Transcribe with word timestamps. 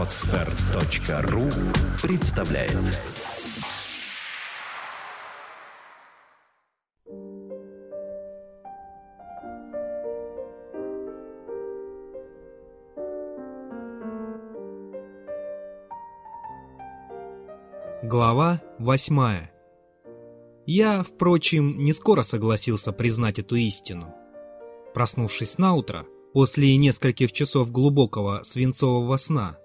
Отстар.ру 0.00 1.50
представляет 2.00 2.72
Глава 18.02 18.62
восьмая 18.78 19.52
Я, 20.64 21.02
впрочем, 21.02 21.84
не 21.84 21.92
скоро 21.92 22.22
согласился 22.22 22.92
признать 22.92 23.38
эту 23.38 23.56
истину. 23.56 24.14
Проснувшись 24.94 25.58
на 25.58 25.74
утро, 25.74 26.06
после 26.32 26.74
нескольких 26.78 27.32
часов 27.32 27.70
глубокого 27.70 28.42
свинцового 28.44 29.18
сна, 29.18 29.58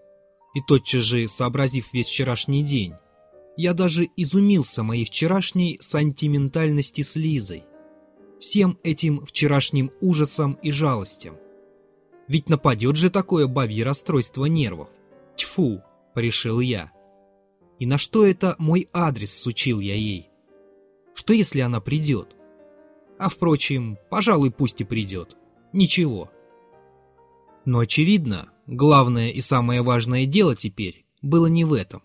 и 0.56 0.62
тотчас 0.62 1.04
же 1.04 1.28
сообразив 1.28 1.94
весь 1.94 2.08
вчерашний 2.08 2.64
день, 2.64 2.94
я 3.58 3.74
даже 3.74 4.08
изумился 4.18 4.84
моей 4.84 5.06
вчерашней 5.06 5.78
сантиментальности 5.82 7.02
с 7.02 7.16
Лизой, 7.16 7.66
всем 8.40 8.80
этим 8.84 9.24
вчерашним 9.26 9.92
ужасом 10.02 10.58
и 10.64 10.72
жалостям. 10.72 11.38
Ведь 12.28 12.50
нападет 12.50 12.96
же 12.96 13.10
такое 13.10 13.48
бабье 13.48 13.84
расстройство 13.84 14.46
нервов. 14.46 14.90
Тьфу, 15.36 15.84
решил 16.16 16.60
я. 16.60 16.92
И 17.78 17.86
на 17.86 17.98
что 17.98 18.26
это 18.26 18.56
мой 18.58 18.90
адрес 18.94 19.34
сучил 19.34 19.80
я 19.80 19.96
ей? 19.96 20.30
Что 21.14 21.34
если 21.34 21.60
она 21.60 21.82
придет? 21.82 22.36
А 23.20 23.30
впрочем, 23.30 23.98
пожалуй, 24.10 24.52
пусть 24.52 24.82
и 24.82 24.84
придет. 24.86 25.38
Ничего. 25.72 26.32
Но 27.66 27.80
очевидно, 27.80 28.50
главное 28.68 29.30
и 29.30 29.42
самое 29.42 29.82
важное 29.82 30.26
дело 30.26 30.56
теперь 30.56 31.06
было 31.22 31.48
не 31.48 31.66
в 31.66 31.74
этом. 31.74 32.04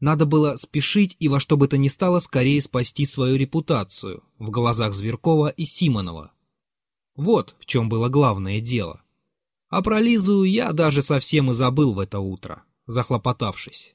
Надо 0.00 0.26
было 0.26 0.56
спешить 0.56 1.16
и 1.18 1.28
во 1.28 1.40
что 1.40 1.56
бы 1.56 1.68
то 1.68 1.78
ни 1.78 1.88
стало 1.88 2.18
скорее 2.18 2.60
спасти 2.60 3.06
свою 3.06 3.36
репутацию 3.36 4.22
в 4.38 4.50
глазах 4.50 4.92
Зверкова 4.92 5.48
и 5.48 5.64
Симонова. 5.64 6.32
Вот 7.16 7.54
в 7.58 7.66
чем 7.66 7.88
было 7.88 8.08
главное 8.08 8.60
дело. 8.60 9.02
А 9.68 9.82
про 9.82 10.00
Лизу 10.00 10.42
я 10.42 10.72
даже 10.72 11.00
совсем 11.00 11.50
и 11.50 11.54
забыл 11.54 11.94
в 11.94 12.00
это 12.00 12.20
утро, 12.20 12.64
захлопотавшись. 12.86 13.94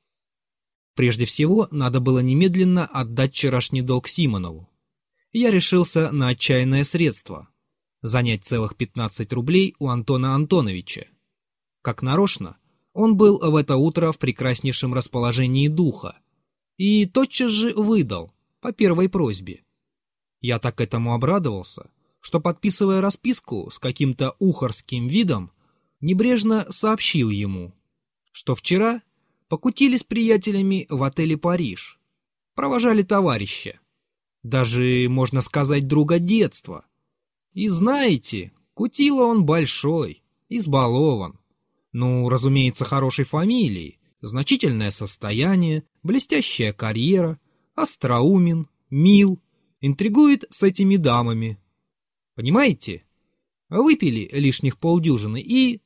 Прежде 0.96 1.26
всего, 1.26 1.68
надо 1.72 2.00
было 2.00 2.20
немедленно 2.20 2.86
отдать 2.86 3.34
вчерашний 3.34 3.82
долг 3.82 4.08
Симонову. 4.08 4.70
Я 5.32 5.52
решился 5.52 6.12
на 6.12 6.30
отчаянное 6.30 6.84
средство— 6.84 7.50
занять 8.02 8.46
целых 8.46 8.76
15 8.76 9.32
рублей 9.34 9.76
у 9.80 9.90
Антона 9.90 10.34
Антоновича. 10.34 11.06
Как 11.82 12.02
нарочно, 12.02 12.58
он 12.94 13.16
был 13.16 13.40
в 13.40 13.56
это 13.56 13.78
утро 13.78 14.12
в 14.12 14.18
прекраснейшем 14.18 14.94
расположении 14.94 15.68
духа 15.68 16.18
и 16.78 17.06
тотчас 17.06 17.52
же 17.52 17.74
выдал, 17.76 18.34
по 18.62 18.72
первой 18.72 19.10
просьбе. 19.10 19.64
Я 20.42 20.60
так 20.60 20.82
этому 20.82 21.14
обрадовался, 21.14 21.90
что, 22.22 22.40
подписывая 22.40 23.02
расписку 23.02 23.70
с 23.72 23.80
каким-то 23.80 24.36
ухарским 24.40 25.08
видом, 25.08 25.52
небрежно 26.02 26.66
сообщил 26.70 27.30
ему, 27.30 27.74
что 28.32 28.56
вчера 28.56 29.02
покутили 29.48 29.98
с 29.98 30.04
приятелями 30.04 30.86
в 30.90 31.04
отеле 31.04 31.38
«Париж». 31.38 32.00
Провожали 32.56 33.04
товарища. 33.04 33.80
Даже, 34.44 35.08
можно 35.10 35.42
сказать, 35.42 35.88
друга 35.88 36.20
детства. 36.20 36.86
И 37.54 37.68
знаете, 37.70 38.52
кутила 38.74 39.24
он 39.24 39.46
большой, 39.46 40.24
избалован. 40.50 41.39
Ну, 41.92 42.30
разумеется, 42.30 42.86
хорошей 42.86 43.26
фамилии, 43.26 44.00
значительное 44.22 44.92
состояние, 44.92 45.84
блестящая 46.04 46.74
карьера, 46.74 47.40
остроумен, 47.76 48.68
мил, 48.90 49.42
интригует 49.82 50.46
с 50.50 50.64
этими 50.64 50.98
дамами. 50.98 51.60
Понимаете? 52.36 53.04
Выпили 53.70 54.30
лишних 54.32 54.78
полдюжины 54.78 55.42
и... 55.42 55.82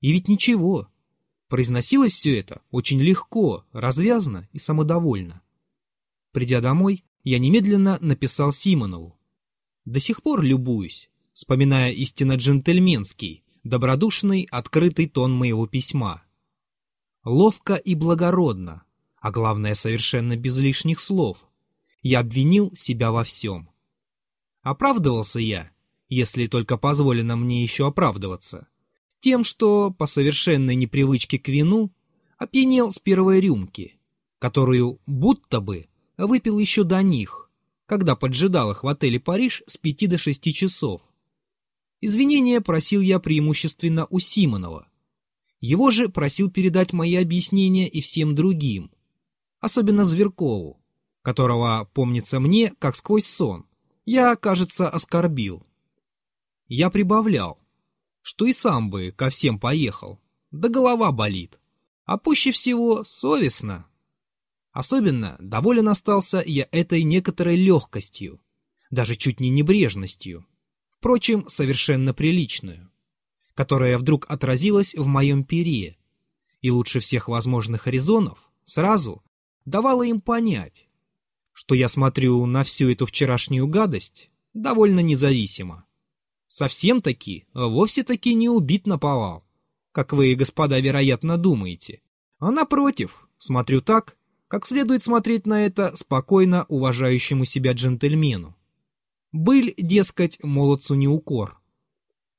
И 0.00 0.12
ведь 0.12 0.28
ничего, 0.28 0.88
Произносилось 1.48 2.12
все 2.12 2.38
это 2.38 2.60
очень 2.70 3.00
легко, 3.00 3.64
развязно 3.72 4.48
и 4.52 4.58
самодовольно. 4.58 5.42
Придя 6.32 6.60
домой, 6.60 7.04
я 7.22 7.38
немедленно 7.38 7.98
написал 8.00 8.52
Симонову. 8.52 9.16
До 9.84 10.00
сих 10.00 10.22
пор 10.22 10.42
любуюсь, 10.42 11.08
вспоминая 11.32 11.92
истинно 11.92 12.34
джентльменский, 12.34 13.44
добродушный, 13.66 14.48
открытый 14.50 15.08
тон 15.08 15.32
моего 15.32 15.66
письма. 15.66 16.22
Ловко 17.24 17.74
и 17.74 17.94
благородно, 17.94 18.84
а 19.20 19.30
главное, 19.30 19.74
совершенно 19.74 20.36
без 20.36 20.58
лишних 20.58 21.00
слов, 21.00 21.46
я 22.02 22.20
обвинил 22.20 22.72
себя 22.76 23.10
во 23.10 23.24
всем. 23.24 23.68
Оправдывался 24.62 25.40
я, 25.40 25.70
если 26.08 26.46
только 26.46 26.76
позволено 26.76 27.36
мне 27.36 27.62
еще 27.62 27.86
оправдываться, 27.86 28.68
тем, 29.20 29.44
что 29.44 29.90
по 29.90 30.06
совершенной 30.06 30.76
непривычке 30.76 31.38
к 31.38 31.48
вину 31.48 31.92
опьянел 32.38 32.92
с 32.92 32.98
первой 32.98 33.40
рюмки, 33.40 33.98
которую 34.38 35.00
будто 35.06 35.60
бы 35.60 35.86
выпил 36.16 36.58
еще 36.58 36.84
до 36.84 37.02
них, 37.02 37.50
когда 37.86 38.14
поджидал 38.16 38.70
их 38.70 38.82
в 38.84 38.88
отеле 38.88 39.18
«Париж» 39.18 39.62
с 39.66 39.76
пяти 39.76 40.06
до 40.06 40.18
шести 40.18 40.52
часов. 40.52 41.02
Извинения 42.00 42.60
просил 42.60 43.00
я 43.00 43.18
преимущественно 43.18 44.06
у 44.10 44.18
Симонова. 44.18 44.88
Его 45.60 45.90
же 45.90 46.08
просил 46.08 46.50
передать 46.50 46.92
мои 46.92 47.16
объяснения 47.16 47.88
и 47.88 48.00
всем 48.00 48.34
другим, 48.34 48.90
особенно 49.60 50.04
Зверкову, 50.04 50.82
которого, 51.22 51.90
помнится 51.94 52.38
мне, 52.38 52.72
как 52.78 52.96
сквозь 52.96 53.26
сон, 53.26 53.66
я, 54.04 54.36
кажется, 54.36 54.88
оскорбил. 54.88 55.66
Я 56.68 56.90
прибавлял, 56.90 57.58
что 58.22 58.44
и 58.46 58.52
сам 58.52 58.90
бы 58.90 59.12
ко 59.12 59.30
всем 59.30 59.58
поехал. 59.58 60.20
Да 60.50 60.68
голова 60.68 61.12
болит. 61.12 61.58
А 62.04 62.18
пуще 62.18 62.50
всего 62.50 63.04
совестно. 63.04 63.86
Особенно 64.72 65.36
доволен 65.40 65.88
остался 65.88 66.42
я 66.44 66.68
этой 66.70 67.02
некоторой 67.02 67.56
легкостью, 67.56 68.40
даже 68.90 69.16
чуть 69.16 69.40
не 69.40 69.48
небрежностью, 69.48 70.46
впрочем, 70.98 71.48
совершенно 71.48 72.14
приличную, 72.14 72.90
которая 73.54 73.98
вдруг 73.98 74.26
отразилась 74.28 74.94
в 74.94 75.06
моем 75.06 75.44
пере, 75.44 75.96
и 76.62 76.70
лучше 76.70 77.00
всех 77.00 77.28
возможных 77.28 77.86
резонов 77.86 78.50
сразу 78.64 79.22
давала 79.64 80.02
им 80.04 80.20
понять, 80.20 80.88
что 81.52 81.74
я 81.74 81.88
смотрю 81.88 82.44
на 82.46 82.64
всю 82.64 82.90
эту 82.90 83.06
вчерашнюю 83.06 83.66
гадость 83.66 84.30
довольно 84.54 85.00
независимо. 85.00 85.84
Совсем-таки, 86.48 87.46
вовсе-таки 87.52 88.34
не 88.34 88.48
убит 88.48 88.86
наповал, 88.86 89.44
как 89.92 90.12
вы, 90.12 90.34
господа, 90.34 90.80
вероятно, 90.80 91.36
думаете. 91.36 92.00
А 92.38 92.50
напротив, 92.50 93.28
смотрю 93.38 93.80
так, 93.80 94.16
как 94.48 94.66
следует 94.66 95.02
смотреть 95.02 95.46
на 95.46 95.66
это 95.66 95.94
спокойно 95.96 96.64
уважающему 96.68 97.44
себя 97.44 97.72
джентльмену. 97.72 98.55
Быль, 99.36 99.74
дескать, 99.76 100.42
молодцу 100.42 100.94
не 100.94 101.08
укор. 101.08 101.60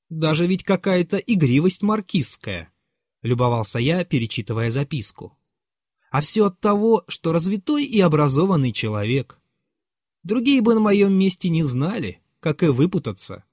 Даже 0.10 0.48
ведь 0.48 0.64
какая-то 0.64 1.18
игривость 1.18 1.84
маркизская, 1.84 2.74
любовался 3.22 3.78
я, 3.78 4.04
перечитывая 4.04 4.72
записку. 4.72 5.38
А 6.10 6.22
все 6.22 6.48
от 6.48 6.60
того, 6.60 7.04
что 7.08 7.34
развитой 7.34 7.84
и 7.84 8.00
образованный 8.00 8.72
человек. 8.72 9.40
Другие 10.24 10.60
бы 10.62 10.74
на 10.74 10.80
моем 10.80 11.14
месте 11.14 11.50
не 11.50 11.62
знали, 11.62 12.20
как 12.40 12.64
и 12.64 12.68
выпутаться. 12.68 13.44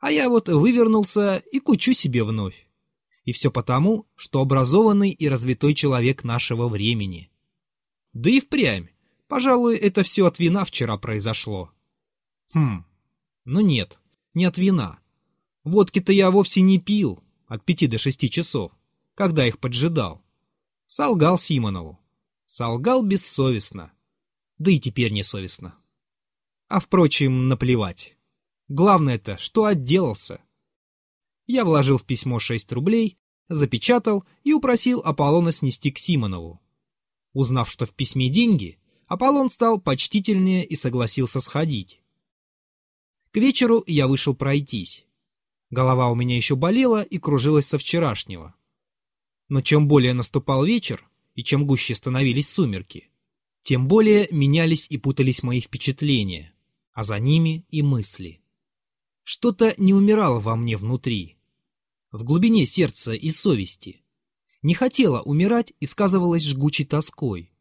А 0.00 0.10
я 0.10 0.30
вот 0.30 0.48
вывернулся 0.48 1.42
и 1.52 1.60
кучу 1.60 1.92
себе 1.92 2.24
вновь. 2.24 2.66
И 3.24 3.32
все 3.32 3.50
потому, 3.50 4.06
что 4.14 4.40
образованный 4.40 5.10
и 5.10 5.28
развитой 5.28 5.74
человек 5.74 6.24
нашего 6.24 6.66
времени. 6.66 7.30
Да 8.14 8.30
и 8.30 8.40
впрямь, 8.40 8.86
пожалуй, 9.28 9.76
это 9.76 10.02
все 10.02 10.24
от 10.24 10.38
вина 10.38 10.64
вчера 10.64 10.96
произошло. 10.96 11.72
Хм, 12.54 12.85
ну 13.46 13.60
нет, 13.60 13.98
не 14.34 14.44
от 14.44 14.58
вина. 14.58 14.98
Водки-то 15.64 16.12
я 16.12 16.30
вовсе 16.30 16.60
не 16.60 16.78
пил 16.78 17.22
от 17.46 17.64
пяти 17.64 17.86
до 17.86 17.96
шести 17.96 18.28
часов, 18.28 18.72
когда 19.14 19.46
их 19.46 19.60
поджидал. 19.60 20.20
Солгал 20.88 21.38
Симонову. 21.38 21.98
Солгал 22.46 23.02
бессовестно. 23.02 23.92
Да 24.58 24.70
и 24.70 24.80
теперь 24.80 25.12
несовестно. 25.12 25.76
А 26.68 26.80
впрочем, 26.80 27.48
наплевать. 27.48 28.16
Главное-то, 28.68 29.38
что 29.38 29.64
отделался. 29.64 30.42
Я 31.46 31.64
вложил 31.64 31.98
в 31.98 32.04
письмо 32.04 32.40
6 32.40 32.72
рублей, 32.72 33.16
запечатал 33.48 34.24
и 34.42 34.52
упросил 34.52 35.00
Аполлона 35.04 35.52
снести 35.52 35.92
к 35.92 35.98
Симонову. 35.98 36.60
Узнав, 37.32 37.70
что 37.70 37.86
в 37.86 37.94
письме 37.94 38.28
деньги, 38.28 38.78
Аполлон 39.06 39.50
стал 39.50 39.80
почтительнее 39.80 40.64
и 40.64 40.74
согласился 40.74 41.38
сходить. 41.38 42.02
К 43.36 43.38
вечеру 43.38 43.84
я 43.86 44.08
вышел 44.08 44.34
пройтись. 44.34 45.04
Голова 45.68 46.10
у 46.10 46.14
меня 46.14 46.36
еще 46.36 46.56
болела 46.56 47.02
и 47.02 47.18
кружилась 47.18 47.66
со 47.66 47.76
вчерашнего. 47.76 48.54
Но 49.50 49.60
чем 49.60 49.88
более 49.88 50.14
наступал 50.14 50.64
вечер, 50.64 51.06
и 51.34 51.44
чем 51.44 51.66
гуще 51.66 51.94
становились 51.94 52.48
сумерки, 52.48 53.10
тем 53.60 53.88
более 53.88 54.26
менялись 54.30 54.86
и 54.88 54.96
путались 54.96 55.42
мои 55.42 55.60
впечатления, 55.60 56.54
а 56.94 57.04
за 57.04 57.18
ними 57.18 57.66
и 57.68 57.82
мысли. 57.82 58.40
Что-то 59.22 59.74
не 59.76 59.92
умирало 59.92 60.40
во 60.40 60.56
мне 60.56 60.78
внутри, 60.78 61.36
в 62.12 62.24
глубине 62.24 62.64
сердца 62.64 63.12
и 63.12 63.28
совести. 63.28 64.00
Не 64.62 64.72
хотела 64.72 65.20
умирать 65.20 65.74
и 65.78 65.84
сказывалась 65.84 66.46
жгучей 66.46 66.86
тоской. 66.86 67.52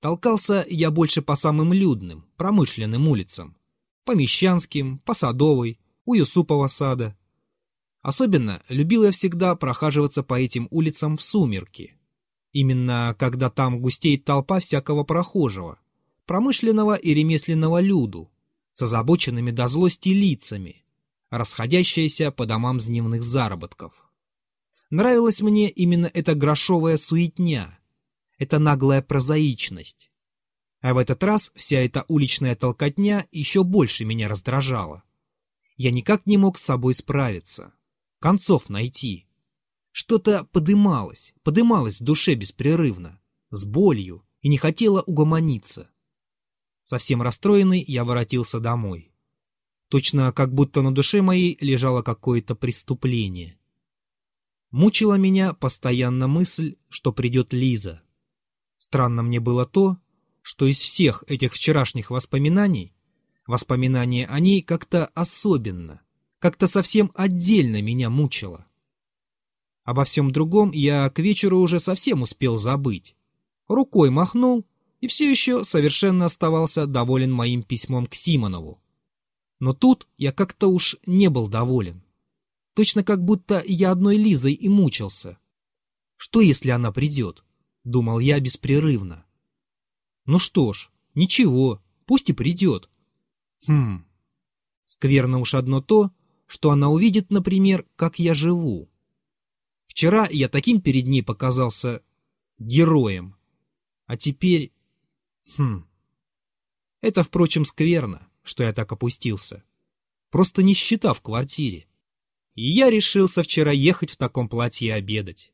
Толкался 0.00 0.64
я 0.70 0.90
больше 0.90 1.20
по 1.20 1.36
самым 1.36 1.74
людным, 1.74 2.24
промышленным 2.38 3.08
улицам. 3.08 3.59
По 4.04 4.12
Мещанским, 4.12 4.98
по 4.98 5.14
Садовой, 5.14 5.78
у 6.04 6.14
Юсупова 6.14 6.68
сада. 6.68 7.16
Особенно 8.02 8.62
любил 8.68 9.04
я 9.04 9.10
всегда 9.10 9.54
прохаживаться 9.54 10.22
по 10.22 10.40
этим 10.40 10.68
улицам 10.70 11.16
в 11.16 11.22
сумерки. 11.22 11.96
Именно 12.52 13.14
когда 13.18 13.50
там 13.50 13.80
густеет 13.80 14.24
толпа 14.24 14.58
всякого 14.58 15.04
прохожего, 15.04 15.78
промышленного 16.26 16.96
и 16.96 17.14
ремесленного 17.14 17.80
люду, 17.80 18.30
с 18.72 18.82
озабоченными 18.82 19.50
до 19.50 19.68
злости 19.68 20.08
лицами, 20.08 20.84
расходящаяся 21.28 22.32
по 22.32 22.46
домам 22.46 22.78
дневных 22.78 23.22
заработков. 23.22 24.10
Нравилась 24.90 25.40
мне 25.40 25.70
именно 25.70 26.10
эта 26.12 26.34
грошовая 26.34 26.96
суетня, 26.96 27.78
эта 28.38 28.58
наглая 28.58 29.02
прозаичность. 29.02 30.09
А 30.80 30.94
в 30.94 30.98
этот 30.98 31.22
раз 31.22 31.50
вся 31.54 31.80
эта 31.80 32.04
уличная 32.08 32.56
толкотня 32.56 33.26
еще 33.32 33.64
больше 33.64 34.04
меня 34.04 34.28
раздражала. 34.28 35.02
Я 35.76 35.90
никак 35.90 36.26
не 36.26 36.36
мог 36.36 36.58
с 36.58 36.64
собой 36.64 36.94
справиться, 36.94 37.74
концов 38.18 38.68
найти. 38.68 39.26
Что-то 39.92 40.44
подымалось, 40.52 41.34
подымалось 41.42 42.00
в 42.00 42.04
душе 42.04 42.34
беспрерывно, 42.34 43.20
с 43.50 43.64
болью, 43.64 44.24
и 44.40 44.48
не 44.48 44.56
хотело 44.56 45.02
угомониться. 45.02 45.90
Совсем 46.84 47.22
расстроенный, 47.22 47.84
я 47.86 48.04
воротился 48.04 48.58
домой. 48.58 49.12
Точно 49.88 50.32
как 50.32 50.54
будто 50.54 50.82
на 50.82 50.94
душе 50.94 51.20
моей 51.20 51.58
лежало 51.60 52.02
какое-то 52.02 52.54
преступление. 52.54 53.58
Мучила 54.70 55.18
меня 55.18 55.52
постоянно 55.52 56.28
мысль, 56.28 56.76
что 56.88 57.12
придет 57.12 57.52
Лиза. 57.52 58.02
Странно 58.78 59.22
мне 59.22 59.40
было 59.40 59.66
то, 59.66 59.98
что 60.42 60.66
из 60.66 60.78
всех 60.78 61.24
этих 61.26 61.52
вчерашних 61.52 62.10
воспоминаний, 62.10 62.94
воспоминание 63.46 64.26
о 64.26 64.40
ней 64.40 64.62
как-то 64.62 65.06
особенно, 65.14 66.00
как-то 66.38 66.66
совсем 66.66 67.10
отдельно 67.14 67.82
меня 67.82 68.10
мучило. 68.10 68.66
Обо 69.84 70.04
всем 70.04 70.30
другом 70.30 70.70
я 70.72 71.08
к 71.10 71.18
вечеру 71.18 71.58
уже 71.58 71.78
совсем 71.78 72.22
успел 72.22 72.56
забыть. 72.56 73.16
Рукой 73.68 74.10
махнул 74.10 74.66
и 75.00 75.06
все 75.06 75.30
еще 75.30 75.64
совершенно 75.64 76.26
оставался 76.26 76.86
доволен 76.86 77.32
моим 77.32 77.62
письмом 77.62 78.06
к 78.06 78.14
Симонову. 78.14 78.82
Но 79.58 79.72
тут 79.72 80.08
я 80.16 80.32
как-то 80.32 80.68
уж 80.68 80.96
не 81.06 81.28
был 81.28 81.48
доволен. 81.48 82.02
Точно 82.74 83.02
как 83.02 83.24
будто 83.24 83.62
я 83.66 83.90
одной 83.90 84.16
Лизой 84.16 84.52
и 84.52 84.68
мучился. 84.68 85.38
Что, 86.16 86.40
если 86.40 86.70
она 86.70 86.92
придет? 86.92 87.44
Думал 87.84 88.20
я 88.20 88.40
беспрерывно. 88.40 89.24
Ну 90.26 90.38
что 90.38 90.72
ж, 90.72 90.90
ничего, 91.14 91.82
пусть 92.06 92.30
и 92.30 92.32
придет. 92.32 92.88
Хм, 93.66 94.04
скверно 94.86 95.38
уж 95.38 95.54
одно 95.54 95.80
то, 95.80 96.10
что 96.46 96.70
она 96.70 96.90
увидит, 96.90 97.30
например, 97.30 97.86
как 97.96 98.18
я 98.18 98.34
живу. 98.34 98.90
Вчера 99.86 100.28
я 100.30 100.48
таким 100.48 100.80
перед 100.80 101.06
ней 101.06 101.22
показался 101.22 102.02
героем, 102.58 103.36
а 104.06 104.16
теперь... 104.16 104.72
Хм... 105.56 105.84
Это, 107.00 107.22
впрочем, 107.22 107.64
скверно, 107.64 108.28
что 108.42 108.62
я 108.64 108.72
так 108.72 108.90
опустился. 108.92 109.62
Просто 110.30 110.62
нищета 110.62 111.14
в 111.14 111.20
квартире. 111.22 111.86
И 112.54 112.68
я 112.68 112.90
решился 112.90 113.42
вчера 113.42 113.72
ехать 113.72 114.10
в 114.10 114.16
таком 114.16 114.48
платье 114.48 114.94
обедать. 114.94 115.52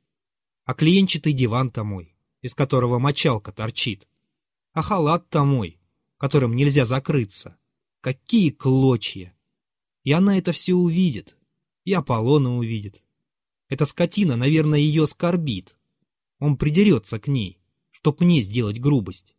А 0.65 0.75
клиенчатый 0.75 1.33
диван-то 1.33 1.85
мой, 1.85 2.17
из 2.43 2.55
которого 2.55 2.99
мочалка 2.99 3.53
торчит. 3.53 4.09
А 4.77 4.83
халат-то 4.83 5.43
мой, 5.43 5.81
которым 6.19 6.55
нельзя 6.55 6.85
закрыться. 6.85 7.57
Какие 8.03 8.51
клочья! 8.51 9.35
И 10.05 10.13
она 10.13 10.37
это 10.37 10.53
все 10.53 10.75
увидит. 10.75 11.35
И 11.87 11.95
Аполлона 11.95 12.59
увидит. 12.59 13.03
Эта 13.71 13.87
скотина, 13.87 14.37
наверное, 14.37 14.79
ее 14.79 15.05
оскорбит. 15.05 15.75
Он 16.41 16.59
придерется 16.59 17.19
к 17.19 17.27
ней, 17.27 17.59
чтоб 17.91 18.21
мне 18.21 18.43
сделать 18.43 18.79
грубость. 18.79 19.35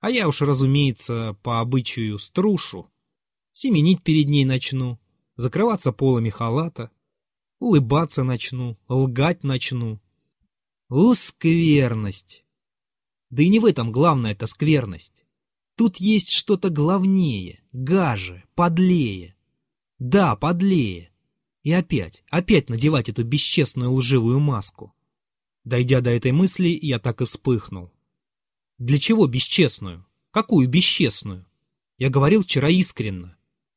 А 0.00 0.08
я 0.08 0.26
уж, 0.26 0.40
разумеется, 0.40 1.36
по 1.42 1.60
обычаю 1.60 2.18
струшу. 2.18 2.90
Семенить 3.52 4.02
перед 4.02 4.30
ней 4.30 4.46
начну, 4.46 4.98
закрываться 5.36 5.92
полами 5.92 6.30
халата, 6.30 6.90
улыбаться 7.58 8.24
начну, 8.24 8.78
лгать 8.88 9.44
начну. 9.44 10.00
У, 10.88 11.12
скверность! 11.12 12.45
Да 13.36 13.42
и 13.42 13.48
не 13.48 13.58
в 13.58 13.66
этом 13.66 13.92
главная 13.92 14.32
эта 14.32 14.46
скверность. 14.46 15.26
Тут 15.76 15.98
есть 15.98 16.30
что-то 16.30 16.70
главнее, 16.70 17.60
гаже, 17.70 18.44
подлее. 18.54 19.36
Да, 19.98 20.36
подлее. 20.36 21.10
И 21.62 21.70
опять, 21.70 22.24
опять 22.30 22.70
надевать 22.70 23.10
эту 23.10 23.24
бесчестную 23.24 23.92
лживую 23.92 24.40
маску. 24.40 24.94
Дойдя 25.64 26.00
до 26.00 26.12
этой 26.12 26.32
мысли, 26.32 26.78
я 26.80 26.98
так 26.98 27.20
и 27.20 27.26
вспыхнул. 27.26 27.92
Для 28.78 28.98
чего 28.98 29.26
бесчестную? 29.26 30.06
Какую 30.30 30.66
бесчестную? 30.66 31.44
Я 31.98 32.08
говорил 32.08 32.42
вчера 32.42 32.70
искренно. 32.70 33.36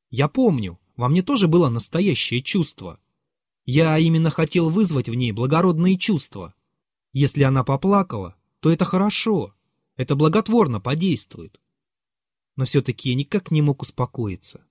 Я 0.09 0.29
помню, 0.29 0.79
во 0.95 1.09
мне 1.09 1.21
тоже 1.21 1.49
было 1.49 1.67
настоящее 1.67 2.41
чувство. 2.41 2.97
Я 3.65 3.99
именно 3.99 4.29
хотел 4.29 4.69
вызвать 4.69 5.09
в 5.09 5.15
ней 5.15 5.33
благородные 5.33 5.97
чувства. 5.97 6.53
Если 7.11 7.43
она 7.43 7.65
поплакала, 7.65 8.37
то 8.59 8.71
это 8.71 8.85
хорошо, 8.85 9.53
это 9.95 10.15
благотворно 10.15 10.79
подействует. 10.79 11.59
Но 12.55 12.65
все-таки 12.65 13.09
я 13.09 13.15
никак 13.15 13.51
не 13.51 13.61
мог 13.61 13.81
успокоиться. 13.81 14.65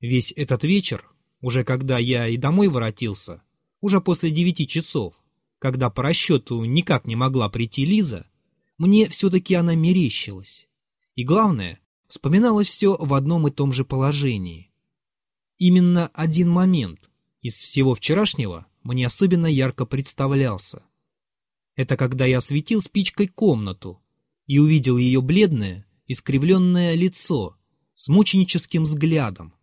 Весь 0.00 0.32
этот 0.36 0.64
вечер, 0.64 1.08
уже 1.40 1.64
когда 1.64 1.98
я 1.98 2.28
и 2.28 2.36
домой 2.36 2.68
воротился, 2.68 3.42
уже 3.80 4.00
после 4.00 4.30
девяти 4.30 4.66
часов, 4.66 5.14
когда 5.58 5.90
по 5.90 6.02
расчету 6.02 6.64
никак 6.64 7.06
не 7.06 7.16
могла 7.16 7.48
прийти 7.48 7.84
Лиза, 7.84 8.26
мне 8.78 9.08
все-таки 9.08 9.54
она 9.54 9.74
мерещилась. 9.74 10.68
И 11.14 11.24
главное, 11.24 11.80
вспоминалось 12.08 12.68
все 12.68 12.96
в 12.96 13.14
одном 13.14 13.48
и 13.48 13.50
том 13.50 13.72
же 13.72 13.84
положении. 13.84 14.70
Именно 15.58 16.08
один 16.14 16.50
момент 16.50 17.10
из 17.42 17.54
всего 17.54 17.94
вчерашнего 17.94 18.66
мне 18.82 19.06
особенно 19.06 19.46
ярко 19.46 19.86
представлялся. 19.86 20.82
Это 21.74 21.96
когда 21.96 22.26
я 22.26 22.38
осветил 22.38 22.80
спичкой 22.80 23.28
комнату 23.28 24.02
и 24.46 24.58
увидел 24.58 24.98
ее 24.98 25.22
бледное, 25.22 25.86
искривленное 26.06 26.94
лицо 26.94 27.56
с 27.94 28.08
мученическим 28.08 28.82
взглядом. 28.82 29.54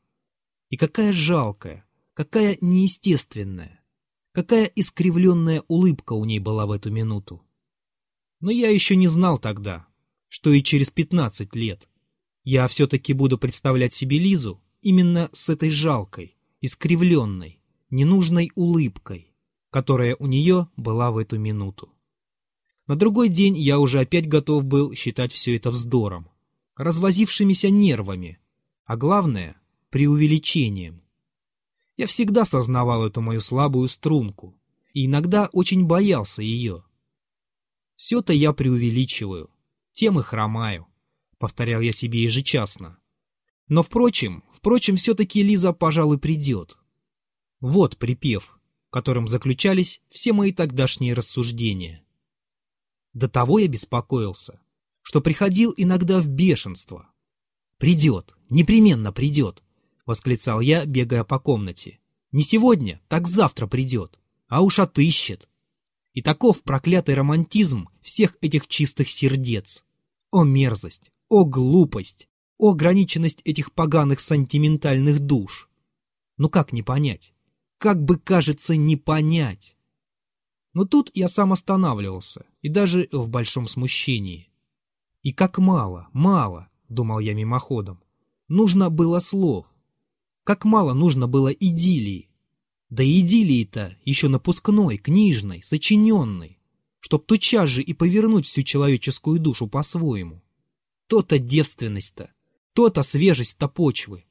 И 0.69 0.77
какая 0.77 1.13
жалкая, 1.13 1.85
какая 2.13 2.57
неестественная. 2.61 3.83
Какая 4.31 4.65
искривленная 4.65 5.63
улыбка 5.67 6.13
у 6.13 6.23
ней 6.25 6.39
была 6.39 6.65
в 6.65 6.71
эту 6.71 6.91
минуту. 6.91 7.43
Но 8.39 8.51
я 8.51 8.69
еще 8.69 8.95
не 8.95 9.07
знал 9.07 9.37
тогда, 9.37 9.87
что 10.27 10.51
и 10.51 10.61
через 10.63 10.89
пятнадцать 10.89 11.55
лет 11.55 11.87
я 12.43 12.67
все-таки 12.67 13.13
буду 13.13 13.37
представлять 13.37 13.93
себе 13.93 14.17
Лизу 14.17 14.61
именно 14.81 15.29
с 15.33 15.49
этой 15.49 15.71
жалкой, 15.71 16.37
искривленной, 16.61 17.59
ненужной 17.89 18.51
улыбкой, 18.55 19.35
которая 19.71 20.15
у 20.15 20.27
нее 20.27 20.69
была 20.77 21.11
в 21.11 21.17
эту 21.17 21.37
минуту. 21.37 21.93
На 22.89 22.95
другой 22.95 23.29
день 23.29 23.55
я 23.55 23.77
уже 23.77 23.99
опять 23.99 24.27
готов 24.27 24.63
был 24.65 24.95
считать 24.95 25.31
все 25.31 25.55
это 25.55 25.69
вздором, 25.69 26.27
развозившимися 26.75 27.69
нервами, 27.69 28.39
а 28.83 28.97
главное— 28.97 29.61
преувеличением. 29.91 31.03
Я 31.97 32.07
всегда 32.07 32.45
сознавал 32.45 33.05
эту 33.05 33.21
мою 33.21 33.41
слабую 33.41 33.89
струнку 33.89 34.59
и 34.91 35.05
иногда 35.05 35.51
очень 35.53 35.85
боялся 35.85 36.41
ее. 36.41 36.83
Все-то 37.95 38.33
я 38.33 38.53
преувеличиваю, 38.53 39.51
тем 39.91 40.19
и 40.19 40.23
хромаю, 40.23 40.87
повторял 41.37 41.81
я 41.81 41.91
себе 41.91 42.23
ежечасно. 42.23 42.97
Но, 43.67 43.83
впрочем, 43.83 44.43
впрочем, 44.51 44.95
все-таки 44.95 45.43
Лиза, 45.43 45.73
пожалуй, 45.73 46.17
придет. 46.17 46.79
Вот 47.59 47.97
припев, 47.99 48.57
которым 48.89 49.27
заключались 49.27 50.01
все 50.09 50.33
мои 50.33 50.51
тогдашние 50.51 51.13
рассуждения. 51.13 52.03
До 53.13 53.27
того 53.27 53.59
я 53.59 53.67
беспокоился, 53.67 54.59
что 55.01 55.21
приходил 55.21 55.73
иногда 55.75 56.21
в 56.21 56.27
бешенство. 56.27 57.09
«Придет, 57.77 58.35
непременно 58.49 59.11
придет», 59.11 59.63
восклицал 60.09 60.59
я, 60.59 60.87
бегая 60.87 61.23
по 61.23 61.37
комнате. 61.37 61.99
«Не 62.31 62.41
сегодня, 62.41 62.99
так 63.07 63.27
завтра 63.27 63.67
придет, 63.67 64.19
а 64.47 64.63
уж 64.63 64.79
отыщет». 64.79 65.47
И 66.13 66.23
таков 66.23 66.63
проклятый 66.63 67.13
романтизм 67.13 67.89
всех 68.01 68.35
этих 68.41 68.67
чистых 68.67 69.11
сердец. 69.11 69.83
О 70.31 70.43
мерзость! 70.43 71.11
О 71.27 71.45
глупость! 71.45 72.27
О 72.57 72.71
ограниченность 72.71 73.41
этих 73.45 73.71
поганых 73.71 74.19
сантиментальных 74.19 75.19
душ! 75.19 75.69
Ну 76.37 76.49
как 76.49 76.73
не 76.73 76.81
понять? 76.81 77.31
Как 77.77 78.03
бы, 78.03 78.17
кажется, 78.17 78.75
не 78.75 78.95
понять? 78.95 79.77
Но 80.79 80.85
тут 80.85 81.11
я 81.13 81.27
сам 81.27 81.51
останавливался, 81.51 82.45
и 82.61 82.69
даже 82.69 83.09
в 83.11 83.27
большом 83.27 83.67
смущении. 83.67 84.49
И 85.23 85.33
как 85.33 85.57
мало, 85.57 86.07
мало, 86.13 86.69
думал 86.87 87.19
я 87.19 87.33
мимоходом, 87.33 88.01
нужно 88.47 88.89
было 88.89 89.19
слов. 89.19 89.65
Как 90.45 90.63
мало 90.63 90.93
нужно 90.93 91.27
было 91.27 91.49
идиллии. 91.49 92.29
Да 92.89 93.03
идиллии-то 93.03 93.97
еще 94.05 94.29
напускной, 94.29 94.95
книжной, 94.95 95.61
сочиненной, 95.63 96.57
чтоб 97.01 97.25
тотчас 97.25 97.67
же 97.67 97.81
и 97.81 97.93
повернуть 97.93 98.45
всю 98.45 98.61
человеческую 98.61 99.41
душу 99.41 99.67
по-своему. 99.67 100.41
То-то 101.07 101.39
девственность-то, 101.39 102.31
то-то 102.71 103.03
свежесть-то 103.03 103.67
почвы. 103.67 104.23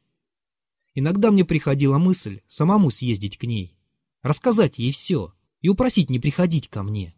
Иногда 0.95 1.31
мне 1.31 1.45
приходила 1.45 1.99
мысль 1.99 2.41
самому 2.49 2.91
съездить 2.91 3.37
к 3.37 3.45
ней, 3.45 3.77
рассказать 4.23 4.79
ей 4.79 4.93
все 4.93 5.35
и 5.61 5.69
упросить 5.69 6.11
не 6.11 6.19
приходить 6.19 6.69
ко 6.69 6.83
мне. 6.83 7.15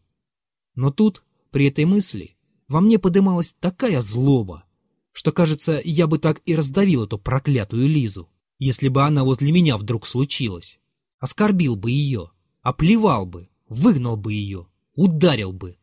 Но 0.74 0.90
тут, 0.90 1.24
при 1.50 1.66
этой 1.66 1.84
мысли, 1.84 2.36
во 2.68 2.80
мне 2.80 2.98
подымалась 2.98 3.54
такая 3.58 4.00
злоба, 4.00 4.64
что, 5.12 5.32
кажется, 5.32 5.80
я 5.84 6.06
бы 6.06 6.18
так 6.18 6.40
и 6.44 6.54
раздавил 6.54 7.04
эту 7.04 7.18
проклятую 7.18 7.88
Лизу, 7.88 8.28
если 8.58 8.88
бы 8.88 9.02
она 9.02 9.24
возле 9.24 9.52
меня 9.52 9.76
вдруг 9.76 10.06
случилась. 10.06 10.78
Оскорбил 11.18 11.76
бы 11.76 11.90
ее, 11.90 12.30
оплевал 12.62 13.26
бы, 13.26 13.48
выгнал 13.68 14.16
бы 14.16 14.32
ее, 14.32 14.68
ударил 14.94 15.52
бы. 15.52 15.76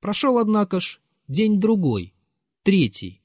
Прошел, 0.00 0.38
однако 0.38 0.80
ж, 0.80 1.00
день-другой, 1.26 2.12
Третий. 2.62 3.22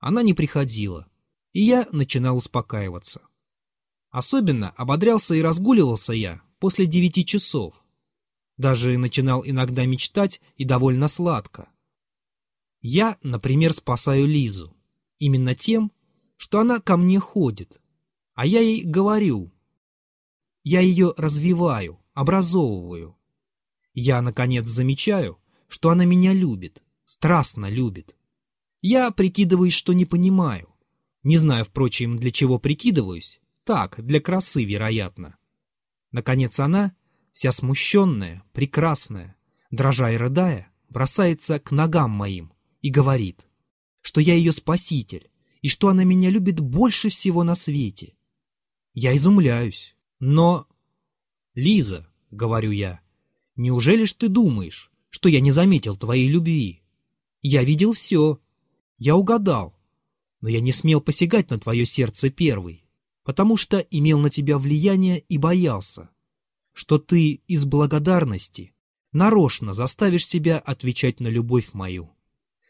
Она 0.00 0.22
не 0.22 0.34
приходила, 0.34 1.06
и 1.54 1.62
я 1.62 1.88
начинал 1.92 2.36
успокаиваться. 2.36 3.22
Особенно 4.10 4.68
ободрялся 4.68 5.34
и 5.34 5.40
разгуливался 5.40 6.12
я 6.12 6.42
после 6.66 6.86
девяти 6.86 7.24
часов. 7.24 7.74
Даже 8.56 8.98
начинал 8.98 9.44
иногда 9.46 9.86
мечтать 9.86 10.40
и 10.56 10.64
довольно 10.64 11.06
сладко. 11.06 11.68
Я, 12.80 13.18
например, 13.22 13.72
спасаю 13.72 14.26
Лизу. 14.26 14.76
Именно 15.20 15.54
тем, 15.54 15.92
что 16.36 16.58
она 16.58 16.80
ко 16.80 16.96
мне 16.96 17.20
ходит. 17.20 17.80
А 18.34 18.44
я 18.46 18.58
ей 18.58 18.82
говорю. 18.82 19.52
Я 20.64 20.80
ее 20.80 21.14
развиваю, 21.16 22.00
образовываю. 22.14 23.16
Я, 23.94 24.20
наконец, 24.20 24.66
замечаю, 24.66 25.38
что 25.68 25.90
она 25.90 26.04
меня 26.04 26.32
любит, 26.32 26.82
страстно 27.04 27.70
любит. 27.70 28.16
Я 28.82 29.12
прикидываюсь, 29.12 29.74
что 29.74 29.92
не 29.92 30.04
понимаю. 30.04 30.74
Не 31.22 31.36
знаю, 31.36 31.64
впрочем, 31.64 32.16
для 32.16 32.32
чего 32.32 32.58
прикидываюсь. 32.58 33.40
Так, 33.62 34.04
для 34.04 34.20
красы, 34.20 34.64
вероятно. 34.64 35.36
Наконец 36.16 36.58
она, 36.60 36.96
вся 37.32 37.52
смущенная, 37.52 38.42
прекрасная, 38.54 39.36
дрожа 39.70 40.10
и 40.10 40.16
рыдая, 40.16 40.72
бросается 40.88 41.60
к 41.60 41.72
ногам 41.72 42.10
моим 42.10 42.54
и 42.80 42.88
говорит, 42.88 43.46
что 44.00 44.22
я 44.22 44.32
ее 44.32 44.52
спаситель 44.52 45.28
и 45.60 45.68
что 45.68 45.88
она 45.88 46.04
меня 46.04 46.30
любит 46.30 46.58
больше 46.58 47.10
всего 47.10 47.44
на 47.44 47.54
свете. 47.54 48.14
Я 48.94 49.14
изумляюсь, 49.14 49.94
но... 50.18 50.66
«Лиза»,— 51.54 52.08
говорю 52.30 52.70
я,— 52.70 53.00
«неужели 53.56 54.06
ж 54.06 54.14
ты 54.14 54.28
думаешь, 54.28 54.90
что 55.10 55.28
я 55.28 55.40
не 55.40 55.50
заметил 55.50 55.98
твоей 55.98 56.28
любви? 56.28 56.82
Я 57.42 57.62
видел 57.62 57.92
все, 57.92 58.40
я 58.96 59.16
угадал, 59.16 59.78
но 60.40 60.48
я 60.48 60.62
не 60.62 60.72
смел 60.72 61.02
посягать 61.02 61.50
на 61.50 61.58
твое 61.58 61.84
сердце 61.84 62.30
первый, 62.30 62.85
потому 63.26 63.56
что 63.56 63.80
имел 63.80 64.20
на 64.20 64.30
тебя 64.30 64.56
влияние 64.56 65.18
и 65.18 65.36
боялся, 65.36 66.10
что 66.72 67.00
ты 67.00 67.42
из 67.48 67.64
благодарности 67.64 68.72
нарочно 69.10 69.74
заставишь 69.74 70.24
себя 70.24 70.60
отвечать 70.60 71.18
на 71.18 71.26
любовь 71.26 71.72
мою. 71.72 72.14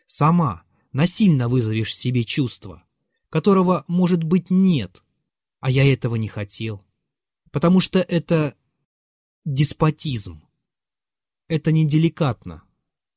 Сама 0.06 0.62
насильно 0.92 1.50
вызовешь 1.50 1.94
себе 1.94 2.24
чувство, 2.24 2.82
которого, 3.28 3.84
может 3.86 4.24
быть, 4.24 4.48
нет, 4.48 5.02
а 5.60 5.70
я 5.70 5.92
этого 5.92 6.16
не 6.16 6.28
хотел, 6.28 6.82
потому 7.50 7.80
что 7.80 7.98
это 7.98 8.54
деспотизм. 9.44 10.42
Это 11.48 11.70
неделикатно, 11.70 12.62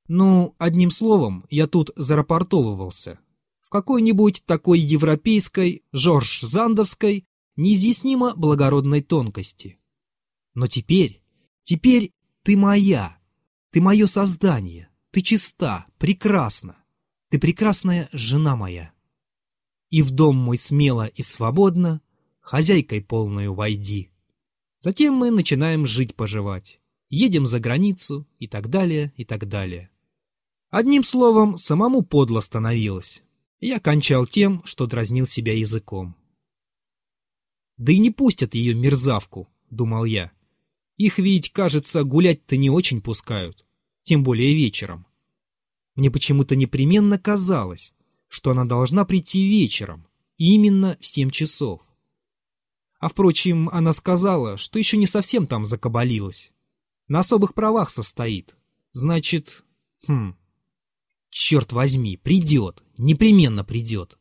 ну, 0.09 0.55
одним 0.57 0.91
словом, 0.91 1.45
я 1.49 1.67
тут 1.67 1.91
зарапортовывался. 1.95 3.17
В 3.61 3.69
какой-нибудь 3.69 4.43
такой 4.45 4.79
европейской, 4.79 5.83
Жорж-Зандовской, 5.93 7.28
неизъяснимо 7.59 8.35
благородной 8.35 9.01
тонкости. 9.01 9.77
Но 10.53 10.67
теперь, 10.67 11.21
теперь 11.63 12.13
ты 12.43 12.55
моя, 12.55 13.17
ты 13.71 13.81
мое 13.81 14.07
создание, 14.07 14.89
ты 15.11 15.21
чиста, 15.21 15.85
прекрасна, 15.97 16.77
ты 17.29 17.37
прекрасная 17.37 18.07
жена 18.13 18.55
моя. 18.55 18.93
И 19.89 20.01
в 20.01 20.11
дом 20.11 20.37
мой 20.37 20.57
смело 20.57 21.05
и 21.05 21.21
свободно, 21.21 22.01
хозяйкой 22.39 23.01
полную 23.01 23.53
войди. 23.53 24.09
Затем 24.79 25.15
мы 25.15 25.29
начинаем 25.29 25.85
жить-поживать, 25.85 26.79
едем 27.09 27.45
за 27.45 27.59
границу 27.59 28.25
и 28.37 28.47
так 28.47 28.69
далее, 28.69 29.11
и 29.17 29.25
так 29.25 29.49
далее. 29.49 29.89
Одним 30.69 31.03
словом, 31.03 31.57
самому 31.57 32.03
подло 32.03 32.39
становилось. 32.39 33.21
Я 33.59 33.81
кончал 33.81 34.25
тем, 34.25 34.61
что 34.63 34.87
дразнил 34.87 35.25
себя 35.25 35.53
языком. 35.53 36.15
«Да 37.79 37.91
и 37.91 37.97
не 37.97 38.11
пустят 38.11 38.53
ее 38.53 38.75
мерзавку»,— 38.75 39.49
думал 39.71 40.05
я. 40.05 40.31
«Их 40.97 41.17
ведь, 41.17 41.51
кажется, 41.51 42.03
гулять-то 42.03 42.57
не 42.57 42.69
очень 42.69 43.01
пускают, 43.01 43.65
тем 44.03 44.21
более 44.21 44.53
вечером. 44.53 45.07
Мне 45.95 46.11
почему-то 46.11 46.55
непременно 46.55 47.17
казалось, 47.17 47.93
что 48.27 48.51
она 48.51 48.65
должна 48.65 49.03
прийти 49.05 49.47
вечером, 49.47 50.05
именно 50.37 50.95
в 50.99 51.05
семь 51.07 51.31
часов. 51.31 51.81
А 52.99 53.09
впрочем, 53.09 53.69
она 53.69 53.93
сказала, 53.93 54.57
что 54.57 54.77
еще 54.77 54.97
не 54.97 55.07
совсем 55.07 55.47
там 55.47 55.65
закабалилась. 55.65 56.51
На 57.07 57.19
особых 57.19 57.55
правах 57.55 57.89
состоит. 57.89 58.55
Значит, 58.91 59.63
хм, 60.05 60.35
Черт 61.29 61.71
возьми, 61.71 62.17
придет, 62.17 62.83
непременно 62.97 63.63
придет. 63.63 64.18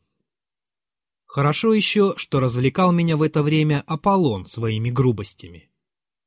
Хорошо 1.29 1.73
еще, 1.73 2.15
что 2.17 2.39
развлекал 2.39 2.91
меня 2.91 3.15
в 3.15 3.21
это 3.21 3.43
время 3.43 3.83
Аполлон 3.85 4.47
своими 4.47 4.89
грубостями. 4.89 5.69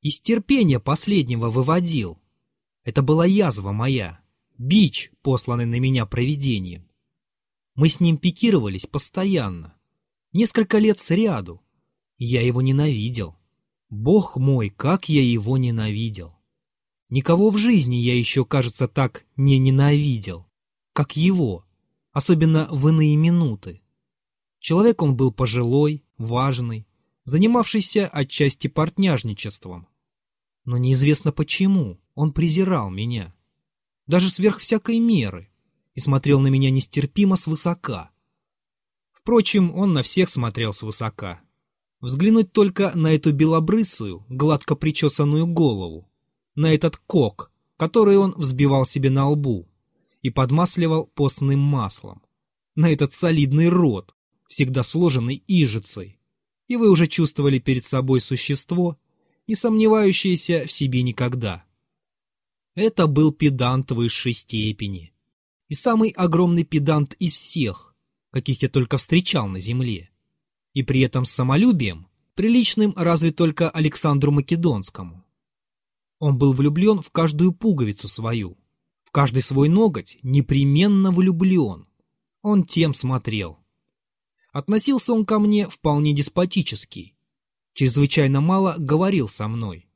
Из 0.01 0.21
терпения 0.21 0.79
последнего 0.79 1.51
выводил. 1.51 2.21
Это 2.85 3.03
была 3.03 3.27
язва 3.27 3.73
моя, 3.73 4.21
бич, 4.57 5.11
посланный 5.21 5.67
на 5.67 5.81
меня 5.81 6.07
провидением. 6.07 6.89
Мы 7.75 7.89
с 7.89 7.99
ним 7.99 8.17
пикировались 8.17 8.87
постоянно, 8.87 9.75
несколько 10.33 10.79
лет 10.79 11.01
сряду. 11.01 11.61
Я 12.17 12.41
его 12.41 12.63
ненавидел. 12.63 13.37
Бог 13.91 14.37
мой, 14.37 14.71
как 14.71 15.09
я 15.09 15.23
его 15.23 15.59
ненавидел. 15.59 16.39
Никого 17.09 17.51
в 17.51 17.59
жизни 17.59 17.97
я 17.97 18.17
еще, 18.17 18.45
кажется, 18.45 18.87
так 18.87 19.27
не 19.37 19.59
ненавидел 19.59 20.47
как 20.93 21.17
его, 21.17 21.65
особенно 22.13 22.69
в 22.71 22.89
иные 22.89 23.17
минуты. 23.17 23.83
Человек 24.63 25.03
он 25.03 25.17
был 25.17 25.33
пожилой, 25.33 26.05
важный, 26.19 26.87
занимавшийся 27.25 28.07
отчасти 28.07 28.69
портняжничеством. 28.69 29.89
Но 30.65 30.79
неизвестно 30.79 31.33
почему 31.33 32.01
он 32.15 32.33
презирал 32.33 32.89
меня, 32.89 33.35
даже 34.07 34.31
сверх 34.31 34.61
всякой 34.61 35.01
меры, 35.01 35.51
и 35.95 36.01
смотрел 36.01 36.39
на 36.39 36.47
меня 36.47 36.71
нестерпимо 36.71 37.35
свысока. 37.35 38.13
Впрочем, 39.11 39.75
он 39.75 39.95
на 39.95 40.05
всех 40.05 40.31
смотрел 40.31 40.73
свысока. 40.73 41.41
Взглянуть 42.01 42.53
только 42.53 42.97
на 42.97 43.13
эту 43.13 43.33
белобрысую, 43.33 44.25
гладко 44.29 44.77
причесанную 44.77 45.49
голову, 45.49 46.09
на 46.55 46.73
этот 46.73 46.97
кок, 46.99 47.51
который 47.77 48.17
он 48.17 48.33
взбивал 48.37 48.87
себе 48.87 49.11
на 49.11 49.29
лбу, 49.29 49.69
и 50.21 50.31
подмасливал 50.31 51.11
постным 51.17 51.59
маслом. 51.59 52.23
На 52.77 52.93
этот 52.93 53.13
солидный 53.13 53.69
рот, 53.69 54.15
всегда 54.53 54.83
сложенный 54.83 55.43
ижицей. 55.47 56.19
И 56.69 56.77
вы 56.77 56.91
уже 56.91 57.07
чувствовали 57.07 57.59
перед 57.59 57.85
собой 57.85 58.21
существо, 58.21 58.99
не 59.47 59.55
сомневающееся 59.55 60.67
в 60.67 60.71
себе 60.71 61.03
никогда. 61.03 61.65
Это 62.75 63.07
был 63.07 63.33
педант 63.33 63.91
высшей 63.93 64.35
степени. 64.35 65.15
И 65.69 65.75
самый 65.75 66.11
огромный 66.11 66.65
педант 66.65 67.15
из 67.15 67.33
всех, 67.33 67.97
каких 68.31 68.61
я 68.61 68.69
только 68.69 68.99
встречал 68.99 69.49
на 69.49 69.59
земле. 69.59 70.11
И 70.75 70.83
при 70.83 71.01
этом 71.01 71.25
с 71.25 71.31
самолюбием, 71.31 72.09
приличным 72.35 72.93
разве 72.95 73.31
только 73.31 73.71
Александру 73.71 74.33
Македонскому. 74.33 75.25
Он 76.19 76.37
был 76.37 76.53
влюблен 76.53 76.99
в 76.99 77.11
каждую 77.11 77.53
пуговицу 77.53 78.07
свою, 78.07 78.59
в 79.03 79.13
каждый 79.13 79.41
свой 79.41 79.71
ноготь 79.71 80.19
непременно 80.23 81.11
влюблен. 81.11 81.87
Он 82.43 82.65
тем 82.65 82.93
смотрел. 82.93 83.62
Относился 84.53 85.15
он 85.15 85.25
ко 85.25 85.39
мне 85.39 85.67
вполне 85.67 86.13
деспотически. 86.13 87.15
Чрезвычайно 87.73 88.43
мало 88.43 88.77
говорил 88.79 89.29
со 89.29 89.49
мной. 89.49 89.89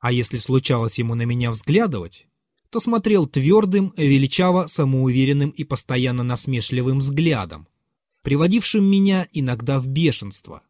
А 0.00 0.10
если 0.10 0.38
случалось 0.38 0.98
ему 0.98 1.14
на 1.14 1.22
меня 1.22 1.52
взглядывать, 1.52 2.26
то 2.68 2.80
смотрел 2.80 3.28
твердым, 3.28 3.94
величаво 3.96 4.66
самоуверенным 4.66 5.50
и 5.50 5.62
постоянно 5.62 6.24
насмешливым 6.24 6.98
взглядом, 6.98 7.68
приводившим 8.22 8.84
меня 8.84 9.28
иногда 9.32 9.78
в 9.78 9.86
бешенство. 9.86 10.62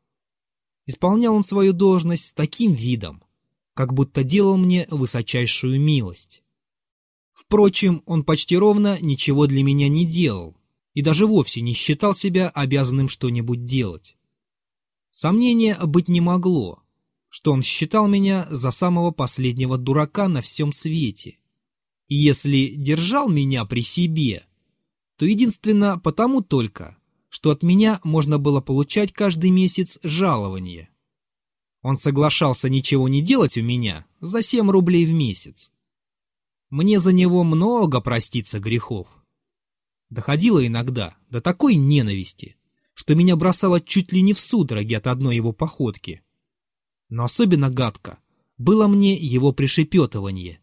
Исполнял 0.85 1.35
он 1.35 1.45
свою 1.45 1.73
должность 1.73 2.27
с 2.27 2.33
таким 2.35 2.75
видом, 2.75 3.25
как 3.73 3.95
будто 3.95 4.25
делал 4.25 4.59
мне 4.59 4.87
высочайшую 4.91 5.81
милость. 5.81 6.43
Впрочем, 7.33 8.03
он 8.05 8.25
почти 8.25 8.59
ровно 8.59 8.99
ничего 9.01 9.47
для 9.47 9.63
меня 9.63 9.89
не 9.89 10.05
делал 10.05 10.55
и 10.95 11.03
даже 11.03 11.27
вовсе 11.27 11.61
не 11.61 11.73
считал 11.73 12.15
себя 12.15 12.49
обязанным 12.49 13.09
что-нибудь 13.09 13.65
делать. 13.65 14.17
Сомнения 15.11 15.79
быть 15.83 16.09
не 16.09 16.21
могло, 16.21 16.83
что 17.29 17.53
он 17.53 17.63
считал 17.63 18.09
меня 18.09 18.47
за 18.51 18.71
самого 18.71 19.11
последнего 19.11 19.79
дурака 19.79 20.29
на 20.29 20.41
всем 20.41 20.73
свете 20.73 21.39
и 22.13 22.15
если 22.15 22.75
держал 22.77 23.31
меня 23.31 23.65
при 23.65 23.83
себе, 23.83 24.45
то 25.17 25.25
единственно 25.25 25.99
потому 25.99 26.43
только, 26.43 26.99
что 27.31 27.53
от 27.53 27.63
меня 27.63 28.03
можно 28.05 28.39
было 28.39 28.61
получать 28.61 29.15
каждый 29.15 29.49
месяц 29.49 29.99
жалование. 30.03 30.91
Он 31.81 31.97
соглашался 31.97 32.69
ничего 32.69 33.09
не 33.09 33.23
делать 33.23 33.57
у 33.57 33.63
меня 33.63 34.05
за 34.21 34.43
7 34.43 34.71
рублей 34.71 35.07
в 35.07 35.15
месяц. 35.15 35.73
Мне 36.69 36.99
за 36.99 37.15
него 37.15 37.45
много 37.45 38.03
проститься 38.03 38.61
грехов. 38.61 39.09
Доходило 40.13 40.65
иногда 40.67 41.17
до 41.31 41.41
такой 41.41 41.75
ненависти, 41.75 42.57
что 42.93 43.15
меня 43.15 43.35
бросало 43.35 43.81
чуть 43.81 44.13
ли 44.13 44.21
не 44.21 44.35
в 44.35 44.39
судороги 44.39 44.93
от 44.93 45.07
одной 45.07 45.37
его 45.37 45.53
походки. 45.53 46.21
Но 47.09 47.25
особенно 47.25 47.71
гадко 47.71 48.19
было 48.59 48.89
мне 48.89 49.15
его 49.15 49.53
пришепетывание. 49.53 50.61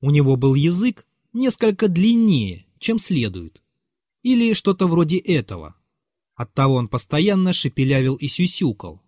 У 0.00 0.10
него 0.10 0.34
был 0.34 0.56
язык 0.56 1.06
несколько 1.32 1.86
длиннее, 1.86 2.66
чем 2.80 2.98
следует. 2.98 3.62
Или 4.24 4.54
что-то 4.54 4.88
вроде 4.88 5.18
этого. 5.18 5.76
Оттого 6.34 6.74
он 6.74 6.88
постоянно 6.88 7.52
шепелявил 7.52 8.16
и 8.16 8.26
сюсюкал. 8.26 9.00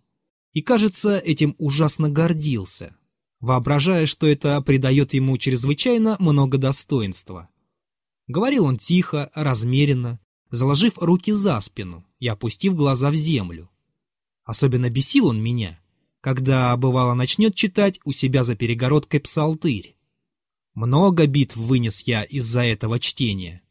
И, 0.53 0.61
кажется, 0.61 1.17
этим 1.17 1.55
ужасно 1.57 2.07
гордился, 2.07 2.95
воображая, 3.41 4.05
что 4.05 4.27
это 4.27 4.61
придает 4.61 5.13
ему 5.13 5.37
чрезвычайно 5.37 6.15
много 6.19 6.57
достоинства. 6.57 7.49
Говорил 8.27 8.65
он 8.65 8.77
тихо, 8.77 9.29
размеренно, 9.33 10.19
заложив 10.49 10.97
руки 10.97 11.31
за 11.31 11.59
спину 11.61 12.05
и 12.19 12.27
опустив 12.27 12.75
глаза 12.75 13.09
в 13.09 13.15
землю. 13.15 13.69
Особенно 14.43 14.89
бесил 14.89 15.27
он 15.27 15.41
меня, 15.41 15.79
когда, 16.21 16.75
бывало, 16.77 17.13
начнет 17.13 17.55
читать 17.55 17.99
у 18.05 18.11
себя 18.11 18.43
за 18.43 18.55
перегородкой 18.55 19.19
псалтырь. 19.19 19.97
Много 20.73 21.27
битв 21.27 21.57
вынес 21.57 22.01
я 22.01 22.23
из-за 22.23 22.61
этого 22.61 22.99
чтения. 22.99 23.61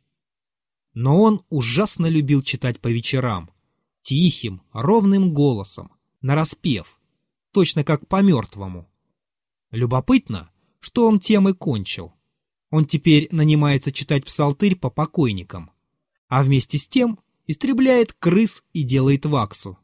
Но 0.94 1.20
он 1.20 1.42
ужасно 1.48 2.06
любил 2.06 2.42
читать 2.42 2.78
по 2.78 2.88
вечерам, 2.88 3.50
тихим, 4.02 4.62
ровным 4.72 5.32
голосом, 5.32 5.92
нараспев, 6.20 6.98
точно 7.52 7.84
как 7.84 8.06
по 8.06 8.20
мертвому. 8.20 8.90
Любопытно, 9.70 10.50
что 10.80 11.08
он 11.08 11.18
тем 11.18 11.48
и 11.48 11.54
кончил. 11.54 12.12
Он 12.72 12.86
теперь 12.86 13.28
нанимается 13.30 13.92
читать 13.92 14.24
псалтырь 14.24 14.76
по 14.76 14.88
покойникам, 14.88 15.70
а 16.28 16.42
вместе 16.42 16.78
с 16.78 16.88
тем 16.88 17.18
истребляет 17.46 18.14
крыс 18.14 18.64
и 18.72 18.82
делает 18.82 19.26
ваксу. 19.26 19.78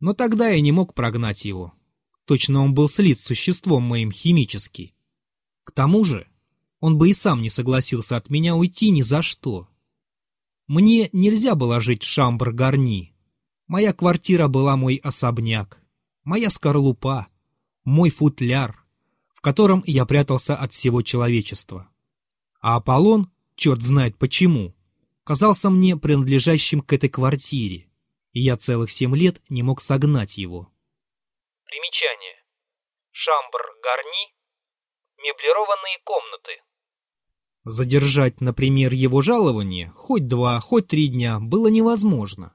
Но 0.00 0.12
тогда 0.12 0.50
я 0.50 0.60
не 0.60 0.70
мог 0.70 0.92
прогнать 0.92 1.46
его. 1.46 1.72
Точно 2.26 2.62
он 2.62 2.74
был 2.74 2.90
слит 2.90 3.18
с 3.18 3.24
существом 3.24 3.84
моим 3.84 4.12
химически. 4.12 4.94
К 5.64 5.72
тому 5.72 6.04
же, 6.04 6.28
он 6.78 6.98
бы 6.98 7.08
и 7.08 7.14
сам 7.14 7.40
не 7.40 7.48
согласился 7.48 8.18
от 8.18 8.28
меня 8.28 8.54
уйти 8.54 8.90
ни 8.90 9.00
за 9.00 9.22
что. 9.22 9.66
Мне 10.66 11.08
нельзя 11.14 11.54
было 11.54 11.80
жить 11.80 12.02
в 12.02 12.06
Шамбр-Гарни. 12.06 13.14
Моя 13.66 13.94
квартира 13.94 14.48
была 14.48 14.76
мой 14.76 14.96
особняк, 14.96 15.80
моя 16.22 16.50
скорлупа, 16.50 17.28
мой 17.82 18.10
футляр, 18.10 18.84
в 19.32 19.40
котором 19.40 19.82
я 19.86 20.04
прятался 20.04 20.54
от 20.54 20.74
всего 20.74 21.00
человечества. 21.00 21.88
А 22.66 22.76
Аполлон, 22.76 23.30
черт 23.56 23.82
знает 23.82 24.16
почему, 24.16 24.74
казался 25.22 25.68
мне 25.68 25.98
принадлежащим 25.98 26.80
к 26.80 26.94
этой 26.94 27.10
квартире, 27.10 27.90
и 28.32 28.40
я 28.40 28.56
целых 28.56 28.90
семь 28.90 29.14
лет 29.14 29.42
не 29.50 29.62
мог 29.62 29.82
согнать 29.82 30.38
его. 30.38 30.72
Примечание. 31.66 32.42
Шамбр-Гарни 33.12 34.32
Меблированные 35.18 35.98
комнаты. 36.04 36.52
Задержать, 37.64 38.40
например, 38.40 38.94
его 38.94 39.20
жалование 39.20 39.92
хоть 39.94 40.26
два, 40.26 40.58
хоть 40.60 40.86
три 40.86 41.08
дня 41.08 41.40
было 41.40 41.66
невозможно. 41.66 42.54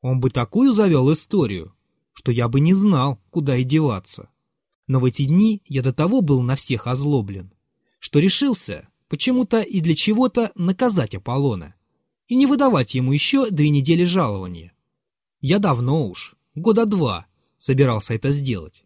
Он 0.00 0.18
бы 0.18 0.30
такую 0.30 0.72
завел 0.72 1.12
историю, 1.12 1.76
что 2.12 2.32
я 2.32 2.48
бы 2.48 2.58
не 2.58 2.74
знал, 2.74 3.20
куда 3.30 3.54
и 3.54 3.62
деваться. 3.62 4.32
Но 4.88 4.98
в 4.98 5.04
эти 5.04 5.26
дни 5.26 5.62
я 5.66 5.84
до 5.84 5.92
того 5.92 6.22
был 6.22 6.42
на 6.42 6.56
всех 6.56 6.88
озлоблен, 6.88 7.54
что 8.00 8.18
решился 8.18 8.88
почему-то 9.08 9.60
и 9.62 9.80
для 9.80 9.94
чего-то 9.94 10.52
наказать 10.54 11.14
Аполлона 11.14 11.74
и 12.28 12.36
не 12.36 12.46
выдавать 12.46 12.94
ему 12.94 13.12
еще 13.12 13.50
две 13.50 13.70
недели 13.70 14.04
жалования. 14.04 14.72
Я 15.40 15.58
давно 15.58 16.08
уж, 16.08 16.36
года 16.54 16.84
два, 16.84 17.26
собирался 17.56 18.14
это 18.14 18.30
сделать. 18.30 18.84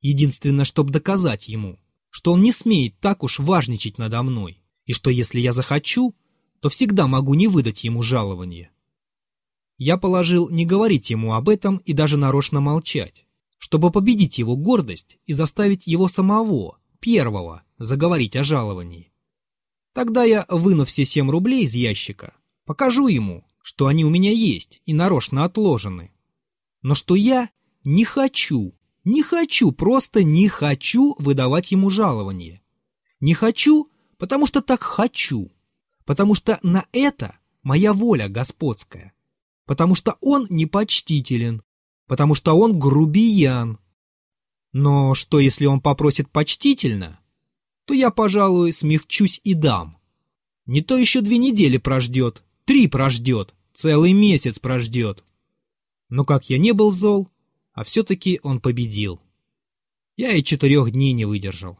Единственное, 0.00 0.64
чтобы 0.64 0.92
доказать 0.92 1.48
ему, 1.48 1.78
что 2.10 2.32
он 2.32 2.42
не 2.42 2.52
смеет 2.52 2.98
так 3.00 3.24
уж 3.24 3.38
важничать 3.40 3.98
надо 3.98 4.22
мной, 4.22 4.62
и 4.84 4.92
что 4.92 5.10
если 5.10 5.40
я 5.40 5.52
захочу, 5.52 6.14
то 6.60 6.68
всегда 6.68 7.08
могу 7.08 7.34
не 7.34 7.48
выдать 7.48 7.84
ему 7.84 8.02
жалование. 8.02 8.70
Я 9.76 9.96
положил 9.96 10.48
не 10.50 10.64
говорить 10.64 11.10
ему 11.10 11.34
об 11.34 11.48
этом 11.48 11.78
и 11.78 11.92
даже 11.92 12.16
нарочно 12.16 12.60
молчать, 12.60 13.26
чтобы 13.58 13.90
победить 13.90 14.38
его 14.38 14.56
гордость 14.56 15.18
и 15.26 15.32
заставить 15.32 15.86
его 15.86 16.06
самого, 16.06 16.78
первого, 17.00 17.64
заговорить 17.78 18.36
о 18.36 18.44
жаловании. 18.44 19.10
Тогда 19.94 20.24
я, 20.24 20.44
выну 20.50 20.84
все 20.84 21.06
семь 21.06 21.30
рублей 21.30 21.64
из 21.64 21.74
ящика, 21.74 22.34
покажу 22.66 23.06
ему, 23.06 23.46
что 23.62 23.86
они 23.86 24.04
у 24.04 24.10
меня 24.10 24.32
есть 24.32 24.82
и 24.84 24.92
нарочно 24.92 25.44
отложены. 25.44 26.12
Но 26.82 26.94
что 26.94 27.14
я 27.14 27.48
не 27.84 28.04
хочу 28.04 28.74
не 29.04 29.22
хочу, 29.22 29.70
просто 29.70 30.24
не 30.24 30.48
хочу 30.48 31.14
выдавать 31.18 31.72
ему 31.72 31.90
жалование. 31.90 32.62
Не 33.20 33.34
хочу, 33.34 33.90
потому 34.18 34.46
что 34.46 34.62
так 34.62 34.82
хочу. 34.82 35.52
Потому 36.06 36.34
что 36.34 36.58
на 36.62 36.86
это 36.92 37.38
моя 37.62 37.92
воля 37.92 38.28
господская. 38.28 39.12
Потому 39.66 39.94
что 39.94 40.16
он 40.20 40.46
непочтителен. 40.48 41.62
Потому 42.06 42.34
что 42.34 42.54
он 42.54 42.78
грубиян. 42.78 43.78
Но 44.72 45.14
что, 45.14 45.38
если 45.38 45.66
он 45.66 45.80
попросит 45.80 46.30
почтительно, 46.30 47.20
то 47.84 47.94
я, 47.94 48.10
пожалуй, 48.10 48.72
смягчусь 48.72 49.40
и 49.44 49.54
дам. 49.54 49.98
Не 50.66 50.80
то 50.80 50.96
еще 50.96 51.20
две 51.20 51.38
недели 51.38 51.76
прождет, 51.76 52.42
три 52.64 52.88
прождет, 52.88 53.54
целый 53.74 54.12
месяц 54.12 54.58
прождет. 54.58 55.24
Но 56.08 56.24
как 56.24 56.48
я 56.48 56.58
не 56.58 56.72
был 56.72 56.92
зол, 56.92 57.28
а 57.72 57.84
все-таки 57.84 58.40
он 58.42 58.60
победил. 58.60 59.20
Я 60.16 60.32
и 60.32 60.42
четырех 60.42 60.90
дней 60.92 61.12
не 61.12 61.24
выдержал. 61.24 61.78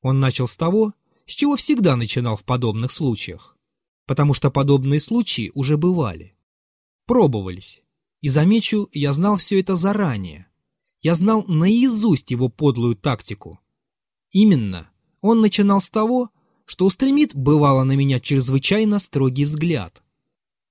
Он 0.00 0.18
начал 0.18 0.48
с 0.48 0.56
того, 0.56 0.94
с 1.26 1.32
чего 1.32 1.56
всегда 1.56 1.96
начинал 1.96 2.36
в 2.36 2.44
подобных 2.44 2.90
случаях, 2.90 3.56
потому 4.06 4.34
что 4.34 4.50
подобные 4.50 4.98
случаи 4.98 5.52
уже 5.54 5.76
бывали. 5.76 6.34
Пробовались. 7.06 7.82
И 8.20 8.28
замечу, 8.28 8.88
я 8.92 9.12
знал 9.12 9.36
все 9.36 9.60
это 9.60 9.76
заранее. 9.76 10.46
Я 11.02 11.14
знал 11.14 11.44
наизусть 11.46 12.30
его 12.30 12.48
подлую 12.48 12.96
тактику. 12.96 13.60
Именно, 14.30 14.89
он 15.20 15.40
начинал 15.40 15.80
с 15.80 15.90
того, 15.90 16.30
что 16.64 16.86
устремит, 16.86 17.34
бывало, 17.34 17.84
на 17.84 17.96
меня 17.96 18.20
чрезвычайно 18.20 18.98
строгий 18.98 19.44
взгляд. 19.44 20.02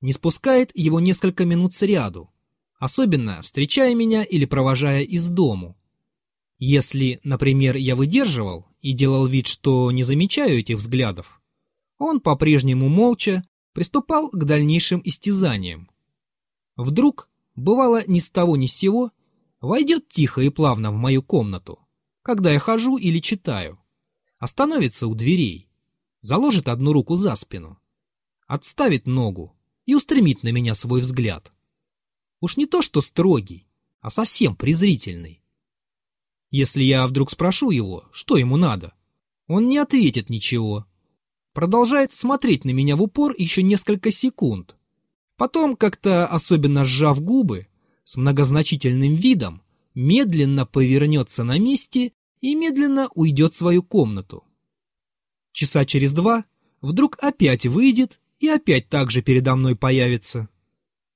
Не 0.01 0.13
спускает 0.13 0.71
его 0.73 0.99
несколько 0.99 1.45
минут 1.45 1.73
сряду, 1.73 2.29
особенно 2.79 3.41
встречая 3.41 3.93
меня 3.93 4.23
или 4.23 4.45
провожая 4.45 5.03
из 5.03 5.27
дому. 5.29 5.77
Если, 6.57 7.19
например, 7.23 7.75
я 7.75 7.95
выдерживал 7.95 8.65
и 8.81 8.93
делал 8.93 9.25
вид, 9.27 9.47
что 9.47 9.91
не 9.91 10.03
замечаю 10.03 10.59
этих 10.59 10.77
взглядов, 10.77 11.41
он 11.97 12.21
по-прежнему 12.21 12.87
молча 12.87 13.43
приступал 13.73 14.29
к 14.29 14.43
дальнейшим 14.45 15.01
истязаниям. 15.03 15.89
Вдруг, 16.75 17.29
бывало 17.55 18.03
ни 18.07 18.19
с 18.19 18.29
того 18.29 18.55
ни 18.55 18.67
с 18.67 18.73
сего, 18.73 19.11
войдет 19.59 20.07
тихо 20.07 20.41
и 20.41 20.49
плавно 20.49 20.91
в 20.91 20.95
мою 20.95 21.21
комнату, 21.21 21.79
когда 22.21 22.51
я 22.51 22.59
хожу 22.59 22.97
или 22.97 23.19
читаю, 23.19 23.79
остановится 24.39 25.07
у 25.07 25.13
дверей, 25.13 25.69
заложит 26.21 26.67
одну 26.67 26.93
руку 26.93 27.15
за 27.15 27.35
спину, 27.35 27.77
отставит 28.47 29.05
ногу 29.05 29.55
и 29.85 29.93
устремит 29.93 30.43
на 30.43 30.49
меня 30.51 30.73
свой 30.73 31.01
взгляд. 31.01 31.51
Уж 32.39 32.57
не 32.57 32.65
то 32.65 32.81
что 32.81 33.01
строгий, 33.01 33.67
а 33.99 34.09
совсем 34.09 34.55
презрительный. 34.55 35.43
Если 36.51 36.81
я 36.81 37.05
вдруг 37.05 37.29
спрошу 37.31 37.69
его, 37.69 38.05
что 38.11 38.37
ему 38.37 38.57
надо, 38.57 38.93
он 39.47 39.67
не 39.67 39.77
ответит 39.77 40.29
ничего. 40.29 40.85
Продолжает 41.53 42.13
смотреть 42.13 42.63
на 42.65 42.69
меня 42.71 42.95
в 42.95 43.03
упор 43.03 43.35
еще 43.37 43.61
несколько 43.61 44.11
секунд. 44.11 44.77
Потом, 45.35 45.75
как-то 45.75 46.25
особенно 46.27 46.85
сжав 46.85 47.21
губы, 47.21 47.67
с 48.03 48.15
многозначительным 48.15 49.15
видом, 49.15 49.61
медленно 49.93 50.65
повернется 50.65 51.43
на 51.43 51.59
месте 51.59 52.13
и 52.41 52.55
медленно 52.55 53.09
уйдет 53.15 53.53
в 53.53 53.57
свою 53.57 53.83
комнату. 53.83 54.43
Часа 55.51 55.85
через 55.85 56.13
два 56.13 56.45
вдруг 56.81 57.17
опять 57.21 57.65
выйдет 57.65 58.19
и 58.39 58.47
опять 58.47 58.89
так 58.89 59.11
же 59.11 59.21
передо 59.21 59.55
мной 59.55 59.75
появится. 59.75 60.49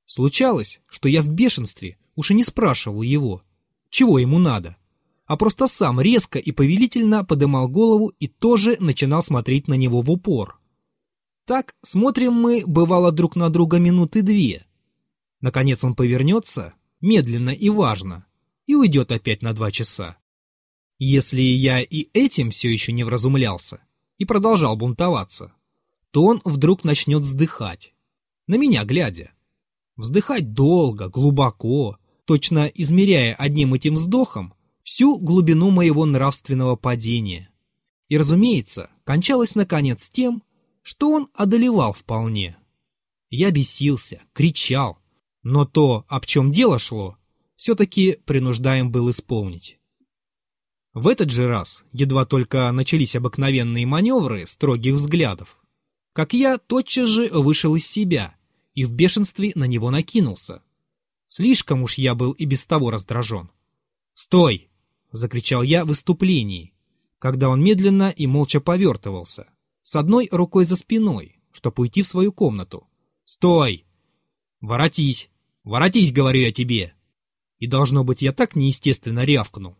Случалось, 0.06 0.82
что 0.90 1.08
я 1.08 1.22
в 1.22 1.30
бешенстве 1.30 1.98
уж 2.16 2.32
и 2.32 2.34
не 2.34 2.44
спрашивал 2.44 3.02
его, 3.02 3.44
чего 3.90 4.20
ему 4.20 4.40
надо, 4.40 4.78
а 5.26 5.38
просто 5.38 5.68
сам 5.68 6.02
резко 6.02 6.40
и 6.40 6.52
повелительно 6.52 7.24
подымал 7.24 7.70
голову 7.70 8.14
и 8.20 8.28
тоже 8.28 8.76
начинал 8.80 9.22
смотреть 9.22 9.68
на 9.68 9.76
него 9.76 10.02
в 10.02 10.12
упор. 10.12 10.60
Так 11.46 11.76
смотрим 11.82 12.34
мы, 12.34 12.64
бывало, 12.66 13.12
друг 13.12 13.36
на 13.36 13.50
друга 13.50 13.80
минуты 13.80 14.22
две. 14.22 14.66
Наконец 15.42 15.84
он 15.84 15.96
повернется, 15.96 16.74
медленно 17.02 17.50
и 17.50 17.70
важно, 17.70 18.26
и 18.66 18.76
уйдет 18.76 19.12
опять 19.12 19.42
на 19.42 19.54
два 19.54 19.72
часа. 19.72 20.18
Если 21.00 21.42
я 21.42 21.82
и 21.82 22.08
этим 22.14 22.52
все 22.52 22.72
еще 22.72 22.92
не 22.92 23.04
вразумлялся 23.04 23.82
и 24.18 24.26
продолжал 24.26 24.76
бунтоваться, 24.76 25.54
то 26.12 26.24
он 26.24 26.40
вдруг 26.46 26.84
начнет 26.84 27.22
вздыхать, 27.22 27.94
на 28.48 28.56
меня 28.56 28.84
глядя. 28.84 29.32
Вздыхать 29.96 30.54
долго, 30.54 31.08
глубоко, 31.08 31.98
точно 32.26 32.66
измеряя 32.66 33.36
одним 33.36 33.74
этим 33.74 33.96
вздохом 33.96 34.54
всю 34.84 35.20
глубину 35.20 35.72
моего 35.72 36.06
нравственного 36.06 36.76
падения. 36.76 37.50
И, 38.10 38.18
разумеется, 38.18 38.90
кончалось 39.04 39.56
наконец 39.56 40.10
тем, 40.10 40.44
что 40.82 41.12
он 41.12 41.30
одолевал 41.34 41.94
вполне. 41.94 42.58
Я 43.30 43.50
бесился, 43.52 44.22
кричал, 44.34 45.00
но 45.42 45.66
то, 45.66 46.06
об 46.08 46.26
чем 46.26 46.52
дело 46.52 46.78
шло, 46.78 47.18
все-таки 47.56 48.20
принуждаем 48.26 48.92
был 48.92 49.10
исполнить. 49.10 49.80
В 50.94 51.08
этот 51.08 51.32
же 51.32 51.48
раз, 51.48 51.84
едва 51.92 52.26
только 52.26 52.72
начались 52.72 53.16
обыкновенные 53.16 53.86
маневры 53.86 54.46
строгих 54.46 54.94
взглядов, 54.94 55.58
как 56.14 56.34
я 56.34 56.60
тотчас 56.60 57.10
же 57.10 57.30
вышел 57.30 57.76
из 57.76 57.88
себя 57.88 58.36
и 58.76 58.86
в 58.86 58.94
бешенстве 58.94 59.52
на 59.56 59.66
него 59.66 59.90
накинулся. 59.90 60.62
Слишком 61.28 61.82
уж 61.82 61.98
я 61.98 62.14
был 62.14 62.32
и 62.34 62.46
без 62.46 62.66
того 62.66 62.92
раздражен. 62.92 63.50
«Стой!»— 64.14 64.70
закричал 65.12 65.64
я 65.64 65.84
в 65.84 65.88
выступлении, 65.88 66.74
когда 67.18 67.50
он 67.50 67.64
медленно 67.64 68.10
и 68.10 68.28
молча 68.28 68.62
повертывался, 68.62 69.48
с 69.82 69.96
одной 69.96 70.30
рукой 70.32 70.66
за 70.66 70.76
спиной, 70.76 71.40
чтобы 71.52 71.82
уйти 71.82 72.04
в 72.04 72.08
свою 72.08 72.32
комнату. 72.32 72.88
«Стой! 73.26 73.86
Воротись! 74.62 75.30
Воротись, 75.64 76.12
говорю 76.12 76.42
я 76.42 76.52
тебе!» 76.52 76.94
И, 77.58 77.66
должно 77.66 78.04
быть, 78.04 78.22
я 78.22 78.34
так 78.34 78.56
неестественно 78.56 79.24
рявкнул, 79.24 79.78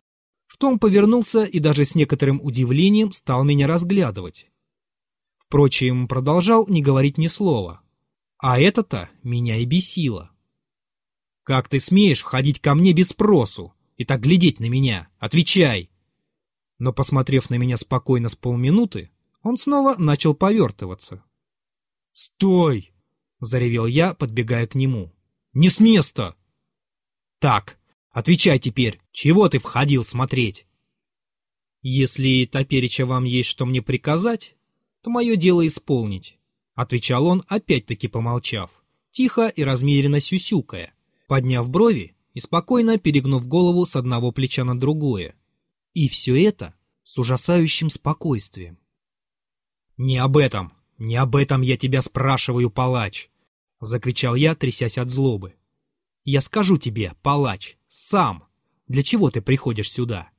что 0.54 0.68
он 0.68 0.78
повернулся 0.78 1.42
и 1.42 1.58
даже 1.58 1.84
с 1.84 1.96
некоторым 1.96 2.40
удивлением 2.40 3.10
стал 3.10 3.42
меня 3.42 3.66
разглядывать. 3.66 4.46
Впрочем, 5.36 6.06
продолжал 6.06 6.68
не 6.68 6.80
говорить 6.80 7.18
ни 7.18 7.26
слова. 7.26 7.82
А 8.38 8.60
это-то 8.60 9.10
меня 9.24 9.56
и 9.56 9.64
бесило. 9.64 10.30
«Как 11.42 11.68
ты 11.68 11.80
смеешь 11.80 12.20
входить 12.20 12.60
ко 12.60 12.76
мне 12.76 12.92
без 12.92 13.08
спросу 13.08 13.74
и 13.96 14.04
так 14.04 14.20
глядеть 14.20 14.60
на 14.60 14.66
меня? 14.66 15.08
Отвечай!» 15.18 15.90
Но, 16.78 16.92
посмотрев 16.92 17.50
на 17.50 17.56
меня 17.56 17.76
спокойно 17.76 18.28
с 18.28 18.36
полминуты, 18.36 19.10
он 19.42 19.56
снова 19.56 19.96
начал 19.98 20.36
повертываться. 20.36 21.24
«Стой!»— 22.12 22.92
заревел 23.40 23.86
я, 23.86 24.14
подбегая 24.14 24.68
к 24.68 24.76
нему. 24.76 25.12
«Не 25.52 25.68
с 25.68 25.80
места!» 25.80 26.36
«Так, 27.40 27.76
отвечай 28.12 28.60
теперь, 28.60 29.00
чего 29.14 29.48
ты 29.48 29.58
входил 29.58 30.04
смотреть?» 30.04 30.66
«Если 31.80 32.46
топереча 32.46 33.06
вам 33.06 33.24
есть 33.24 33.48
что 33.48 33.64
мне 33.64 33.80
приказать, 33.80 34.56
то 35.02 35.10
мое 35.10 35.36
дело 35.36 35.66
исполнить»,— 35.66 36.36
отвечал 36.74 37.26
он, 37.26 37.44
опять-таки 37.46 38.08
помолчав, 38.08 38.70
тихо 39.12 39.48
и 39.48 39.62
размеренно 39.62 40.18
сюсюкая, 40.18 40.92
подняв 41.28 41.70
брови 41.70 42.16
и 42.32 42.40
спокойно 42.40 42.98
перегнув 42.98 43.46
голову 43.46 43.86
с 43.86 43.94
одного 43.94 44.32
плеча 44.32 44.64
на 44.64 44.78
другое. 44.78 45.36
И 45.92 46.08
все 46.08 46.42
это 46.42 46.74
с 47.04 47.16
ужасающим 47.16 47.90
спокойствием. 47.90 48.78
«Не 49.96 50.18
об 50.18 50.36
этом, 50.36 50.72
не 50.98 51.14
об 51.14 51.36
этом 51.36 51.62
я 51.62 51.76
тебя 51.76 52.02
спрашиваю, 52.02 52.68
палач!»— 52.68 53.30
закричал 53.80 54.34
я, 54.34 54.56
трясясь 54.56 54.98
от 54.98 55.08
злобы. 55.08 55.54
«Я 56.24 56.40
скажу 56.40 56.78
тебе, 56.78 57.12
палач, 57.22 57.76
сам, 57.88 58.48
для 58.88 59.02
чего 59.02 59.30
ты 59.30 59.40
приходишь 59.40 59.90
сюда? 59.90 60.30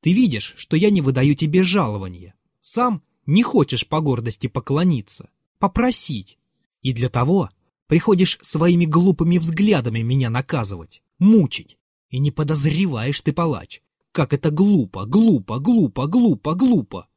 Ты 0.00 0.12
видишь, 0.12 0.54
что 0.56 0.76
я 0.76 0.90
не 0.90 1.00
выдаю 1.00 1.34
тебе 1.34 1.62
жалования. 1.62 2.34
Сам 2.60 3.02
не 3.26 3.42
хочешь 3.42 3.86
по 3.86 4.00
гордости 4.00 4.46
поклониться, 4.46 5.30
попросить. 5.58 6.38
И 6.80 6.92
для 6.92 7.08
того 7.08 7.50
приходишь 7.86 8.38
своими 8.40 8.84
глупыми 8.84 9.38
взглядами 9.38 10.00
меня 10.00 10.30
наказывать, 10.30 11.02
мучить. 11.18 11.78
И 12.08 12.18
не 12.18 12.30
подозреваешь 12.30 13.20
ты, 13.20 13.32
палач, 13.32 13.80
как 14.12 14.32
это 14.32 14.50
глупо, 14.50 15.06
глупо, 15.06 15.58
глупо, 15.58 16.06
глупо, 16.06 16.54
глупо. 16.54 17.08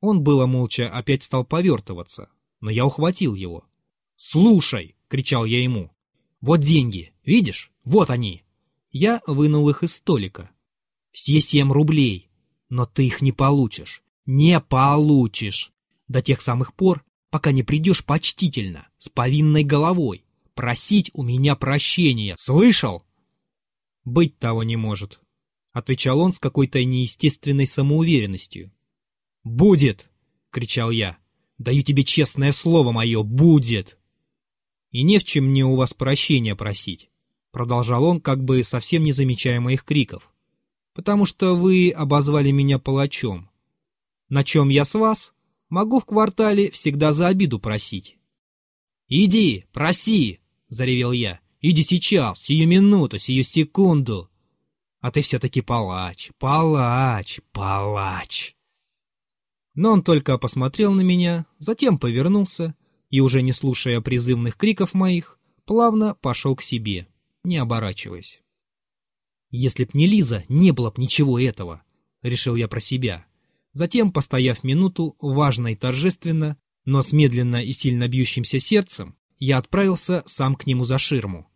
Он 0.00 0.22
было 0.22 0.46
молча 0.46 0.88
опять 0.88 1.22
стал 1.22 1.44
повертываться, 1.44 2.30
но 2.60 2.70
я 2.70 2.86
ухватил 2.86 3.34
его. 3.34 3.64
«Слушай!»— 4.16 4.96
кричал 5.08 5.44
я 5.44 5.62
ему. 5.62 5.90
«Вот 6.40 6.60
деньги, 6.60 7.12
видишь? 7.24 7.70
Вот 7.84 8.10
они!» 8.10 8.44
Я 8.90 9.20
вынул 9.26 9.68
их 9.70 9.82
из 9.82 9.96
столика. 9.96 10.50
«Все 11.10 11.40
семь 11.40 11.72
рублей, 11.72 12.30
но 12.68 12.86
ты 12.86 13.06
их 13.06 13.20
не 13.20 13.32
получишь. 13.32 14.02
Не 14.26 14.60
получишь. 14.60 15.72
До 16.08 16.22
тех 16.22 16.42
самых 16.42 16.74
пор, 16.74 17.04
пока 17.30 17.52
не 17.52 17.62
придешь 17.62 18.04
почтительно, 18.04 18.88
с 18.98 19.08
повинной 19.08 19.64
головой, 19.64 20.24
просить 20.54 21.10
у 21.14 21.22
меня 21.22 21.56
прощения. 21.56 22.36
Слышал? 22.38 23.04
Быть 24.04 24.38
того 24.38 24.62
не 24.62 24.76
может,— 24.76 25.20
отвечал 25.72 26.20
он 26.20 26.32
с 26.32 26.38
какой-то 26.38 26.84
неестественной 26.84 27.66
самоуверенностью. 27.66 28.72
«Будет!»— 29.42 30.10
кричал 30.50 30.90
я. 30.90 31.18
«Даю 31.58 31.82
тебе 31.82 32.04
честное 32.04 32.52
слово 32.52 32.92
мое, 32.92 33.22
будет!» 33.22 33.98
«И 34.90 35.02
не 35.02 35.18
в 35.18 35.24
чем 35.24 35.46
мне 35.46 35.64
у 35.64 35.76
вас 35.76 35.94
прощения 35.94 36.56
просить»,— 36.56 37.08
продолжал 37.52 38.04
он, 38.04 38.20
как 38.20 38.42
бы 38.44 38.62
совсем 38.64 39.04
не 39.04 39.12
замечая 39.12 39.60
моих 39.60 39.84
криков. 39.84 40.30
«Потому 40.94 41.24
что 41.24 41.54
вы 41.54 41.90
обозвали 41.90 42.50
меня 42.50 42.78
палачом 42.78 43.50
на 44.30 44.44
чем 44.44 44.70
я 44.70 44.84
с 44.86 44.94
вас, 44.94 45.34
могу 45.68 46.00
в 46.00 46.06
квартале 46.06 46.70
всегда 46.70 47.12
за 47.12 47.26
обиду 47.26 47.58
просить. 47.58 48.16
«Иди, 49.08 49.66
проси!»— 49.72 50.40
заревел 50.68 51.12
я. 51.12 51.40
«Иди 51.60 51.82
сейчас, 51.82 52.40
сию 52.40 52.66
минуту, 52.66 53.18
сию 53.18 53.44
секунду!» 53.44 54.30
А 55.00 55.10
ты 55.10 55.20
все-таки 55.20 55.60
палач, 55.60 56.30
палач, 56.38 57.40
палач. 57.52 58.54
Но 59.74 59.92
он 59.92 60.02
только 60.02 60.38
посмотрел 60.38 60.92
на 60.92 61.00
меня, 61.00 61.46
затем 61.58 61.98
повернулся 61.98 62.74
и, 63.08 63.20
уже 63.20 63.42
не 63.42 63.52
слушая 63.52 64.00
призывных 64.00 64.56
криков 64.56 64.94
моих, 64.94 65.38
плавно 65.64 66.14
пошел 66.14 66.54
к 66.54 66.62
себе, 66.62 67.08
не 67.44 67.56
оборачиваясь. 67.56 68.40
«Если 69.50 69.84
б 69.84 69.90
не 69.94 70.06
Лиза, 70.06 70.44
не 70.48 70.72
было 70.72 70.90
б 70.90 71.00
ничего 71.00 71.38
этого»,— 71.38 71.82
решил 72.22 72.54
я 72.54 72.68
про 72.68 72.80
себя. 72.80 73.26
Затем, 73.72 74.12
постояв 74.12 74.64
минуту, 74.64 75.16
важно 75.20 75.68
и 75.68 75.76
торжественно, 75.76 76.56
но 76.84 77.02
с 77.02 77.12
медленно 77.12 77.62
и 77.62 77.72
сильно 77.72 78.08
бьющимся 78.08 78.58
сердцем, 78.58 79.16
я 79.38 79.58
отправился 79.58 80.22
сам 80.26 80.54
к 80.54 80.66
нему 80.66 80.84
за 80.84 80.98
ширму. 80.98 81.48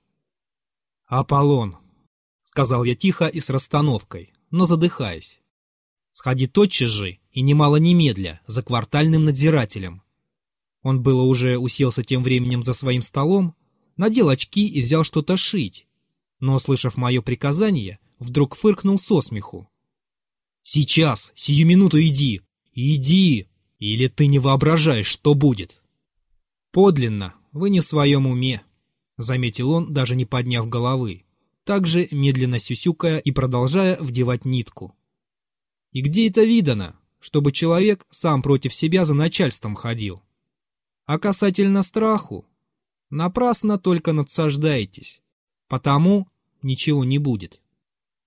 «Аполлон»,— 1.07 1.77
сказал 2.42 2.85
я 2.85 2.94
тихо 2.94 3.27
и 3.27 3.40
с 3.40 3.51
расстановкой, 3.51 4.33
но 4.51 4.66
задыхаясь. 4.66 5.40
«Сходи 6.11 6.47
тотчас 6.47 6.90
же 6.90 7.18
и 7.31 7.40
немало 7.40 7.77
немедля 7.77 8.40
за 8.47 8.62
квартальным 8.62 9.25
надзирателем». 9.25 10.03
Он 10.83 11.03
было 11.03 11.23
уже 11.23 11.59
уселся 11.59 12.03
тем 12.03 12.23
временем 12.23 12.62
за 12.62 12.73
своим 12.73 13.03
столом, 13.03 13.57
надел 13.97 14.29
очки 14.29 14.67
и 14.67 14.81
взял 14.81 15.05
что-то 15.05 15.37
шить, 15.37 15.87
но, 16.41 16.55
услышав 16.55 16.97
мое 16.97 17.23
приказание, 17.23 17.99
вдруг 18.19 18.57
фыркнул 18.57 18.99
со 18.99 19.21
смеху. 19.21 19.69
«Сейчас, 20.63 21.33
сию 21.35 21.67
минуту 21.67 22.01
иди, 22.01 22.41
Иди, 22.75 23.47
или 23.79 24.09
ты 24.09 24.27
не 24.27 24.41
воображаешь, 24.41 25.07
что 25.07 25.35
будет. 25.35 25.81
Подлинно, 26.73 27.35
вы 27.53 27.71
не 27.71 27.81
в 27.81 27.85
своем 27.85 28.27
уме, 28.27 28.63
заметил 29.17 29.71
он, 29.71 29.93
даже 29.95 30.17
не 30.17 30.25
подняв 30.25 30.69
головы, 30.69 31.25
также 31.63 32.09
медленно 32.11 32.59
сюсюкая 32.59 33.19
и 33.19 33.31
продолжая 33.31 33.97
вдевать 34.01 34.45
нитку. 34.45 34.97
И 35.93 36.01
где 36.01 36.29
это 36.29 36.43
видано, 36.43 36.97
чтобы 37.21 37.53
человек 37.53 38.07
сам 38.11 38.43
против 38.43 38.75
себя 38.75 39.05
за 39.05 39.15
начальством 39.15 39.77
ходил? 39.77 40.21
А 41.07 41.21
касательно 41.21 41.85
страху, 41.85 42.45
напрасно 43.11 43.79
только 43.79 44.12
надсаждаетесь, 44.12 45.23
потому 45.69 46.29
ничего 46.62 47.05
не 47.05 47.19
будет. 47.19 47.61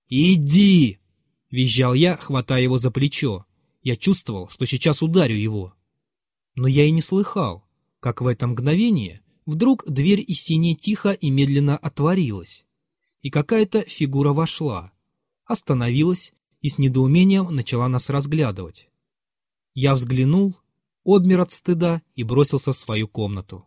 «Иди!»— 0.08 0.98
визжал 1.50 1.94
я, 1.94 2.16
хватая 2.16 2.62
его 2.62 2.78
за 2.78 2.90
плечо. 2.90 3.44
Я 3.82 3.96
чувствовал, 3.96 4.48
что 4.48 4.66
сейчас 4.66 5.02
ударю 5.02 5.36
его. 5.36 5.74
Но 6.54 6.66
я 6.66 6.84
и 6.84 6.90
не 6.90 7.02
слыхал, 7.02 7.64
как 8.00 8.20
в 8.20 8.26
это 8.26 8.46
мгновение 8.46 9.22
вдруг 9.46 9.84
дверь 9.86 10.24
из 10.26 10.42
синей 10.42 10.76
тихо 10.76 11.12
и 11.12 11.30
медленно 11.30 11.76
отворилась, 11.76 12.66
и 13.22 13.30
какая-то 13.30 13.80
фигура 13.82 14.32
вошла, 14.32 14.92
остановилась 15.44 16.34
и 16.60 16.68
с 16.68 16.78
недоумением 16.78 17.54
начала 17.54 17.88
нас 17.88 18.10
разглядывать. 18.10 18.88
Я 19.74 19.94
взглянул, 19.94 20.56
обмер 21.04 21.40
от 21.40 21.52
стыда 21.52 22.02
и 22.14 22.24
бросился 22.24 22.72
в 22.72 22.76
свою 22.76 23.08
комнату. 23.08 23.64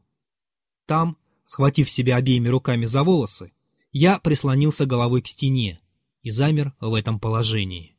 Там, 0.86 1.18
схватив 1.46 1.90
себя 1.90 2.18
обеими 2.18 2.48
руками 2.48 2.86
за 2.86 3.04
волосы, 3.04 3.52
я 3.92 4.20
прислонился 4.20 4.86
головой 4.86 5.22
к 5.22 5.28
стене 5.28 5.82
и 6.22 6.32
замер 6.32 6.74
в 6.80 6.94
этом 6.94 7.20
положении. 7.20 7.98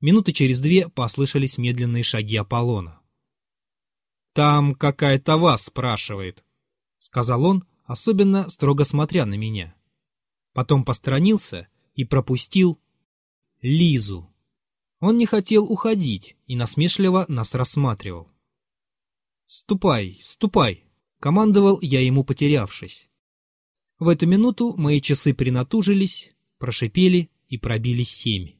Минуты 0.00 0.32
через 0.32 0.60
две 0.60 0.88
послышались 0.88 1.58
медленные 1.58 2.04
шаги 2.04 2.36
Аполлона. 2.36 3.00
«Там 4.32 4.74
какая-то 4.74 5.36
вас 5.36 5.64
спрашивает»,— 5.64 6.44
сказал 6.98 7.44
он, 7.44 7.64
особенно 7.84 8.48
строго 8.48 8.84
смотря 8.84 9.26
на 9.26 9.34
меня. 9.34 9.74
Потом 10.52 10.84
посторонился 10.84 11.68
и 11.94 12.04
пропустил 12.04 12.78
Лизу. 13.60 14.32
Он 15.00 15.18
не 15.18 15.26
хотел 15.26 15.64
уходить 15.64 16.36
и 16.46 16.54
насмешливо 16.54 17.24
нас 17.28 17.54
рассматривал. 17.54 18.28
«Ступай, 19.46 20.18
ступай!»— 20.22 20.84
командовал 21.20 21.78
я 21.82 22.00
ему, 22.00 22.24
потерявшись. 22.24 23.08
В 23.98 24.08
эту 24.08 24.26
минуту 24.26 24.74
мои 24.76 25.00
часы 25.00 25.34
принатужились, 25.34 26.32
прошипели 26.58 27.30
и 27.48 27.58
пробили 27.58 28.04
семь. 28.04 28.52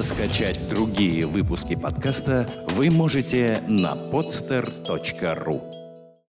Скачать 0.00 0.60
другие 0.68 1.26
выпуски 1.26 1.76
подкаста 1.76 2.66
вы 2.70 2.90
можете 2.90 3.62
на 3.68 3.94
podster.ru 3.94 5.83